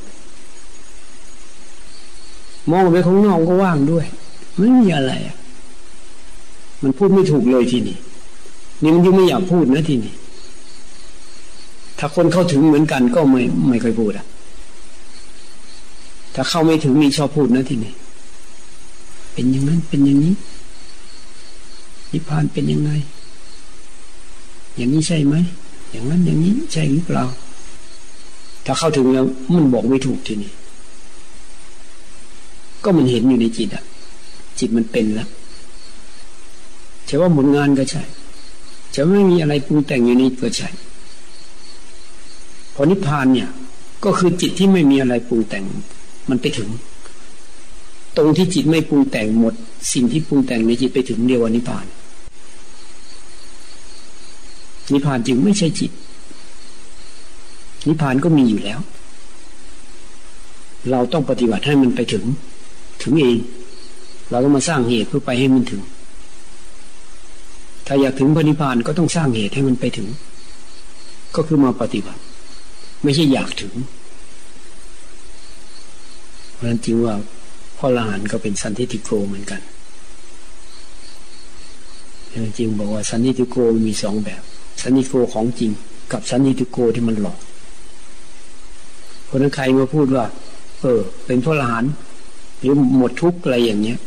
[2.70, 4.06] มองไปข้างนอกก็ว่างด้วย
[4.58, 5.36] ไม่มีอะไรอะ
[6.82, 7.96] มันพูดไม่ถูกเลยทีนี้
[8.82, 10.14] นี่มันยังไม่อยากพูดนะทีนี้
[11.98, 14.26] ถ้าคนเข้าถึงเหมือนกันก็ไม่ไม่ค่อยพูดอะ
[16.34, 17.92] ถ้าเข้าไม่ถึงนี่ชอบพูดนะทีนี้
[19.32, 20.34] เป็นอย่างนั้นเป็นอย่างนี้
[22.12, 22.90] นิพพานเป็นยังไง
[24.76, 25.34] อย่างนี้ใช่ไหม
[25.90, 27.24] อย่างนั้นอย่างนี้ใช่หรือเปล่า
[28.64, 30.52] ถ้าเข้าถึงแล้วมันบอกไม่ถูกทีนี้
[32.84, 33.84] ก็มันเห็นอยู่ในจิตอะ
[34.58, 35.28] จิตมันเป็นแล้ว
[37.08, 38.02] จะว่าหมุนงานก็ใช่
[38.94, 40.68] จะไม่มีอะไรปรุงแต่งอยู่ในก็ใช่
[42.74, 43.48] พอนิพพานเนี่ย
[44.04, 45.64] ก็คือจิตที่ไม่มีอะไรปรุงแต่ง
[46.28, 46.68] มันไปถึง
[48.16, 49.54] ตรงที่จิตไม่ปรุงแต่งหมด
[49.92, 51.86] สิ่งที่ปรุงแต่งในจิตไปถึงเดียววนิพพาน
[54.92, 55.90] นิพพานจึงไม่ใช่จิต
[57.86, 58.80] นิพพานก็มีอยู่แล้ว
[60.90, 62.24] เราต้องปฏิบัติให้มันไปถึง
[63.02, 63.36] ถึงเอง
[64.30, 65.82] เราต้องมาสร้างเหตุเพื่อไปให้มันถึง
[67.86, 70.08] ถ้าอยากถึงพระนิพพานก็ต้องสร้างเหตุให้มันไปถึง
[71.36, 72.20] ก็คือมาปฏิบัติ
[73.02, 73.72] ไม่ใช่อยากถึง
[76.52, 77.14] เพราะฉะนั้นจริงว่า
[77.78, 79.60] พ่อละหันก็เป็นสันติติโกเหมือนกัน
[82.58, 83.56] จริงบอกว่าสันนิติโก
[83.86, 84.42] มีสองแบบ
[84.84, 85.70] สันนิโกของจริง
[86.12, 87.38] กับสันนิติโกที่มันหลอก
[89.28, 90.24] คนนั้นใครมาพูดว่า
[90.80, 91.84] เออ เป็นพ่อลหัน
[92.60, 93.98] หรือหมดทุกข์อะไรอย่างเนี้ย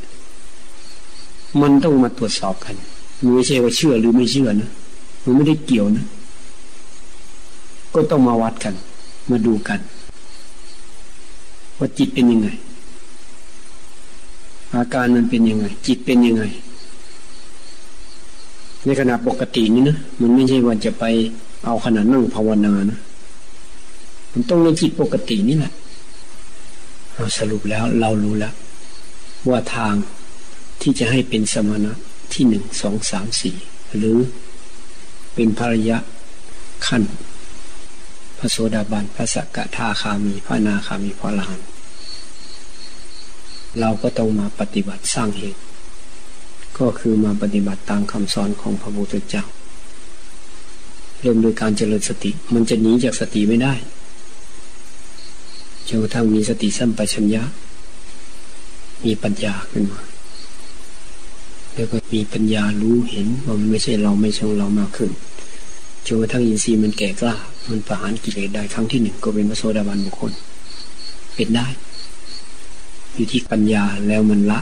[1.61, 2.75] มันต้องมาตรวจสอบกัน
[3.21, 4.69] มันไม่ใช่ว่าเชื่อหรือไม่เชื่อนะ
[5.23, 6.05] มันไม่ได้เกี่ยวนะ
[7.93, 8.73] ก็ต้องมาวัดกัน
[9.29, 9.79] มาดูกัน
[11.77, 12.49] ว่าจิตเป็นยังไง
[14.73, 16.43] อาการมันเป็นยังไง จิตเป็นยังไง
[18.85, 21.05] ในขณะปกตินี่นะมันไม่ใช่ว่าจะไป
[21.65, 22.99] เอาขนาดนั่งภาวนานะ
[24.31, 25.73] มันต้องในจิตปกตินี่แหละ
[27.15, 28.53] เราสรุปแล้วเรารู้แล้ว
[29.49, 29.93] ว่าทาง
[30.81, 31.93] ที่จะให้เป็นสมณะ
[32.33, 33.57] ที่หนึ่งสองสามสี่
[33.97, 34.17] หรือ
[35.33, 35.97] เป็นภรรยะ
[36.87, 37.03] ขั้น
[38.37, 41.59] พระโสดาบันพระสกทาคามีพระนาคามีพระลาน
[43.79, 45.61] เราก็ต้องมาปฏิบัติสร้างเหตุ
[46.79, 49.43] ก็คือมาปฏิบัติตามคำสอนของพระพุทธเจ้า
[51.19, 53.73] เริ่มโดยการเจริญสติ มันจะหนีจากสติไม่ได้
[55.87, 57.43] จนกระทั่งมีสติสัมปชัญญะ
[59.05, 60.01] มีปัญญาขึ้นมา
[61.73, 65.11] แล้วก็มีปัญญารู้เห็นว่ามันไม่ใช่เราไม่ใช่เรามากขึ้น
[66.05, 67.35] จนกระทั่งอินทรีย์มันแก่กล้า
[67.69, 70.31] มันประหารกิเลสได้ครั้งที่หนึ่งก็เป็นพระโสดาบันบุคคล
[71.35, 71.67] เป็นได้
[73.13, 74.59] อยู่ที่ปัญญาแล้วมันละ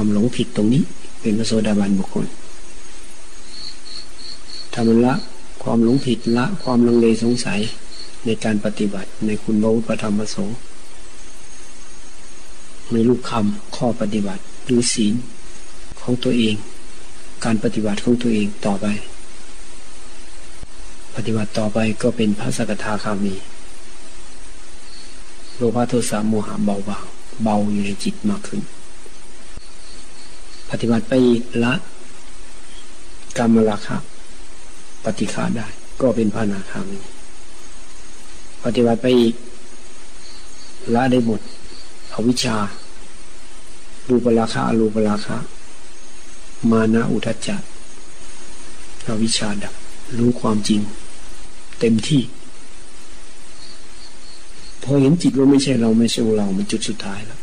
[0.00, 0.82] ความหลงผิดตรงนี้
[1.20, 2.26] เป็นพระโสดาบันบุคคล
[4.72, 5.14] ถ้ามันละ
[5.62, 7.60] ความหลงผิดละความลังเลสงสัย
[8.24, 10.56] ในการปฏิบัติในคุณพระพุทธธรรมประสงค์
[12.92, 15.14] ในลูกคำข้อปฏิบัติหรือศีล
[16.00, 16.54] ของตัวเอง
[17.44, 18.86] การปฏิบัติของตัวเองต่อไป
[21.14, 23.34] ปฏิบัติต่อไปก็เป็นพระสกทาคามี
[25.56, 27.04] โลภะโทสะโมหะเบาบาง
[27.42, 28.62] เบาอยู่ในจิตมากขึ้น
[30.70, 31.14] ปฏิบัติไป
[31.64, 31.74] ละ
[33.38, 33.96] กรรมราคะ
[35.04, 35.66] ปฏิฆาได้
[36.00, 36.98] ก็เป็นพระนาคามี
[38.64, 39.34] ปฏิบัติไปอีก
[40.94, 41.40] ละได้หมด
[42.12, 42.56] อวิชชา
[44.08, 45.36] รูปราคะอรูปราคะ
[46.70, 47.56] มานะอุทจจะ
[49.08, 49.74] อวิชชาดับ
[50.18, 50.80] รู้ความจริง
[51.80, 52.22] เต็มที่
[54.82, 57.40] พอเห็นจิตว่าไม่ใช่เราไม่ใช่เรา มันจุดสุดท้ายแล้ว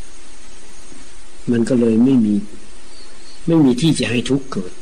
[1.50, 2.34] มันก็เลยไม่มี
[3.46, 4.72] ไม่มีที่จะให้ทุกข์เกิด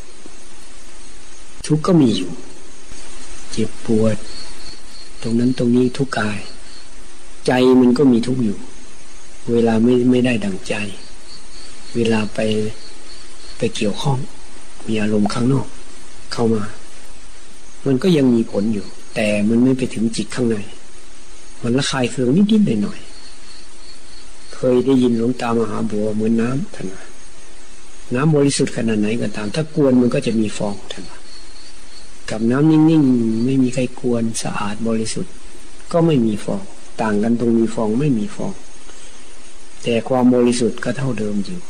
[1.67, 2.31] ทุกข์ก็มีอยู่
[3.51, 4.17] เจ็บปวด
[5.23, 6.39] ตรงนั้นตรงนี้ทุกกาย
[7.47, 8.59] ใจมันก็มีทุกข์อยู่
[9.53, 10.75] เวลาไม่ไม่ได้ดังใจ
[11.95, 12.39] เวลาไป
[13.59, 14.19] ไปเกี่ยวข้อง
[14.87, 15.67] มีอารมณ์ข้างนอก
[16.33, 16.62] เข้ามา
[17.87, 20.57] มันก็ยังมีผลอยู่ แต่มันไม่ไปถึงจิตข้างใน
[21.62, 27.05] มันละคายเคืองนิดๆหน่อยๆเคยได้ยินหลวงตามหาบัวเหมือนน้ำท่านว่า
[28.15, 31.17] น้ำบริสุทธิ์ขนาดไหนก็ตาม ถ้ากวนมันก็จะมีฟองท่านว่
[32.31, 35.33] กับน้ำนิ่งๆ ไม่มีใครกวนสะอาดบริสุทธิ์
[35.93, 36.63] ก็ไม่มีฟอง
[37.03, 38.53] ต่างกันตรงมีฟองไม่มีฟอง
[39.83, 41.61] แต่ความบริสุทธิ์ก็เท่าเดิมอยู่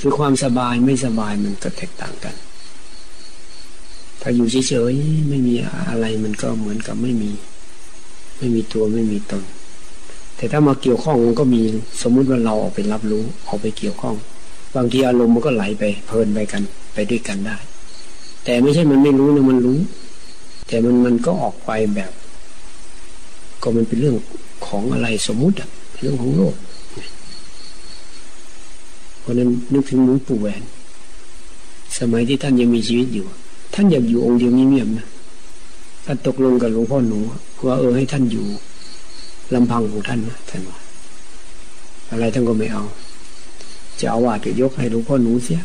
[0.00, 2.34] คือความสบายไม่สบายมันก็แตกต่างกัน
[4.20, 5.54] ถ้าอยู่เฉยๆไม่มี
[5.90, 7.30] อะไรมันก็เหมือนกับไม่มี
[8.38, 9.42] ไม่มีตัวไม่มีตน
[10.36, 11.62] แต่ถ้ามาเกี่ยวข้องมันก็มี
[12.02, 14.16] สมมุติว่าเราเอาไปรับรู้เอาไปเกี่ยวข้อง
[14.76, 16.62] บางทีอารมณ์มันก็ไหลไปเพลินไปกัน
[16.94, 17.56] ไปด้วยกันได้
[18.44, 19.78] แต่ไม่ใช่มันไม่รู้นะมันรู้
[20.68, 22.12] แต่มันมันก็ออกไปแบบ
[23.62, 24.16] ก็มันเป็นเรื่อง
[24.66, 25.68] ของอะไรสมมุติอะ
[26.00, 26.54] เรื่องของโลก
[29.20, 30.62] เพราะนั้นนึกถึงหลวงปู่แหวน
[31.98, 33.26] สมัยที่ท่านยังมีชีวิตอยู่
[33.74, 35.06] ท่านอยากอยู่องค์เดียวเงียบๆนะ
[36.04, 37.18] ท่านตกลงกับหลวงพ่อหนู
[37.66, 38.46] ว่าเออให้ท่านอยู่
[39.54, 40.78] ลำพังของท่านนะท่านว่า
[42.10, 42.84] อะไรท่านก็ไม่เอา
[44.00, 45.60] จะเอาว่าดก็ยกให้หลวงพ่อหนูเสีย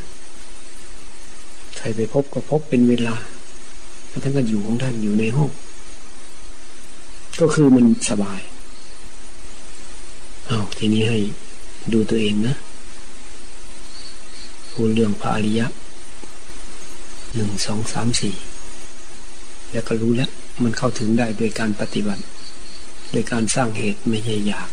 [1.78, 3.16] ใครไปพบก็พบเป็นเวลา
[4.08, 5.52] แล้วท่านก็อยู่ของท่านอยู่ในห้อง
[7.40, 8.42] ก็คือมันสบาย
[10.48, 11.20] เอาทีนี้ให้
[11.94, 12.56] ดูตัวเองนะ
[14.72, 15.68] พูดเรื่องพระอริยะ
[17.36, 18.36] หนึ่งสองสามสี่
[19.72, 20.30] แล้วก็รู้แล้ว
[20.64, 22.24] มันเข้าถึงได้โดยการปฏิบัติ
[23.12, 24.70] โดยการสร้างเหตุไม่ใช่อยาก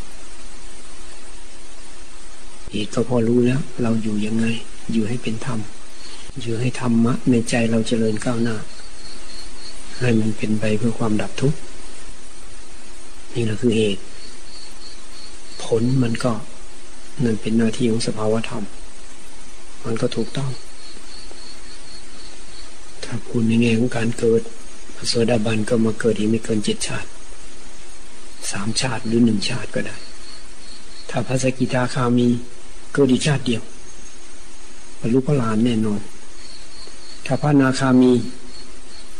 [2.71, 4.47] เหตุก็พอรู้แล้ว เราอยู่ยังไง
[4.93, 5.59] อยู่ให้เป็นธรรม
[6.41, 8.57] อยู่ให้ธรรมะ ในใจเราเจริญก้าวหน้า
[10.01, 11.59] ให้มันเป็นไปเพื่อความดับทุกข์
[13.35, 14.03] นี่แหละคือเหตุ
[15.65, 16.33] ผลมันก็
[17.25, 18.65] นั่นเป็นหน้าที่ของสภาวธรรม
[19.85, 20.51] มันก็ถูกต้อง
[23.05, 24.43] ถ้าพูดในแง่ของการเกิด
[24.97, 27.09] พระโสดาบันก็มาเกิดอีกไม่เกินเจ็ดชาติ
[28.51, 29.97] สามชาติหรือหนึ่งชาติก็ได้
[31.11, 32.29] ถ้าพระสกิทาคามี
[32.93, 33.63] เกิดอีกชาติเดียว
[35.01, 36.01] บรรลุพระลานแน่นอน
[37.27, 38.13] ถ้าพระนาคามี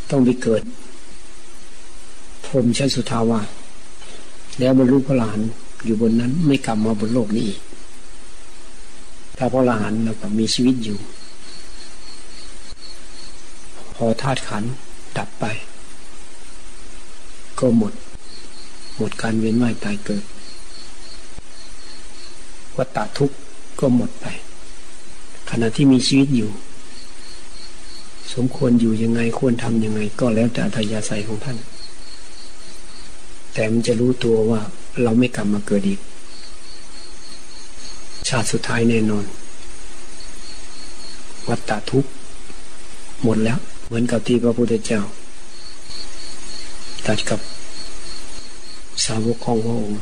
[0.09, 0.61] ต้องไปเกิด
[2.45, 3.41] พรมชั้นสุทาวา
[4.59, 5.39] แล้วบรรลุพระลาน
[5.85, 7.59] อยู่บนนั้นไม่กลับมาบนโลกนี้อีก
[9.37, 10.97] ถ้าพระอรหันเราก็มีชีวิตอยู่
[13.95, 14.63] พอธาตุขัน
[15.17, 15.45] ดับไป
[17.59, 17.93] ก็หมด
[18.97, 20.23] หมดการเวียนว่ายตายเกิด
[22.77, 23.37] วัฏฏะทุกข์
[23.79, 24.25] ก็หมดไป
[25.49, 26.51] ขณะที่มีชีวิตอยู่
[28.33, 31.57] สมควรอยู่ยังไงควรทำยังไง ก็แล้วแต่อัธยาศัยของท่าน
[33.53, 34.61] แต่มันจะรู้ตัวว่า
[35.03, 35.99] เราไม่กลับมาเกิดอีก
[38.27, 39.25] ชาติสุดท้ายแน่นอน
[41.49, 42.05] วัฏฏทุก
[43.23, 45.01] หมดแล้ว เหมือนกับที่พระพุทธเจ้า
[47.05, 47.39] ตัดกับ
[49.05, 49.97] สาวกของพระองค์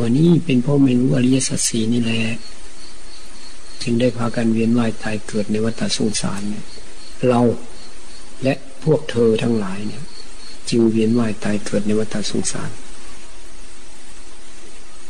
[0.00, 2.20] วันนี้เป็นพ่อไม่รู้อริยสัจสีนี่แหละ
[3.82, 6.64] จึงได้พากันเวียนว่ายตายเกิดในวัฏสงสารเนี่ย
[7.28, 7.40] เรา
[8.42, 10.02] และพวกเธอทั้งหลายเนี่ย
[10.70, 12.70] จึงเวียนว่ายตายเกิดในวัฏสงสาร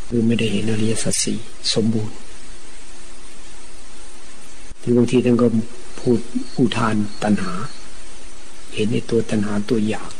[0.09, 1.39] คือไม่ได้เห็นอริยสัจสี่
[1.75, 2.17] สมบูรณ์
[4.81, 5.47] ที่บางทีท่านก็
[6.01, 6.19] พูด
[6.59, 7.53] อุทานตัณหา
[8.75, 10.11] เห็นในตัวตัณหาตัวอยาก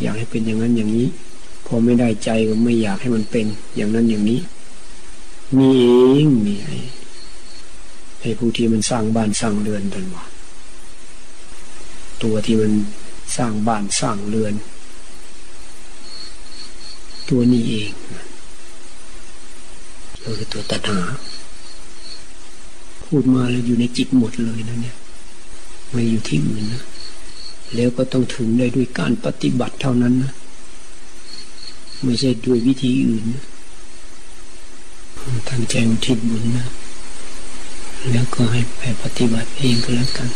[0.00, 1.08] อยากให้เป็นอย่างนั้นอย่างนี้
[1.72, 3.46] พอไม่ได้ใจก็ไม่อยากให้มันเป็น
[3.76, 4.40] อย่างนั้นอย่างนี้
[5.56, 5.86] มีเอ
[6.24, 6.76] งมีไอ้
[8.20, 10.24] ไอ้ผู้ที่มันสร้างบ้านสร้างเรือนตันว่า
[12.22, 12.72] ตัวที่มัน
[13.36, 14.54] สร้างบ้านสร้างเรือน
[17.28, 17.90] ตัวนี้เอง
[20.22, 21.00] ก็คือตัวตัณหา
[23.06, 24.96] พูดมาแล้วอยู่ในจิตหมดเลยนะเนี่ย
[25.90, 26.82] ไม่อยู่ที่อื่นนะ
[27.74, 30.32] แล้วก็ต้องถึงได้ด้วยการปฏิบัติเท่านั้นนะ
[32.04, 33.44] ไม่ใช่ด้วยวิธีอื่นนะ
[35.48, 36.66] ทางใจอุทิศบุญนะ
[38.10, 40.30] แล้วก็ให้ไปปฏิบัติเองก็แล้วกัน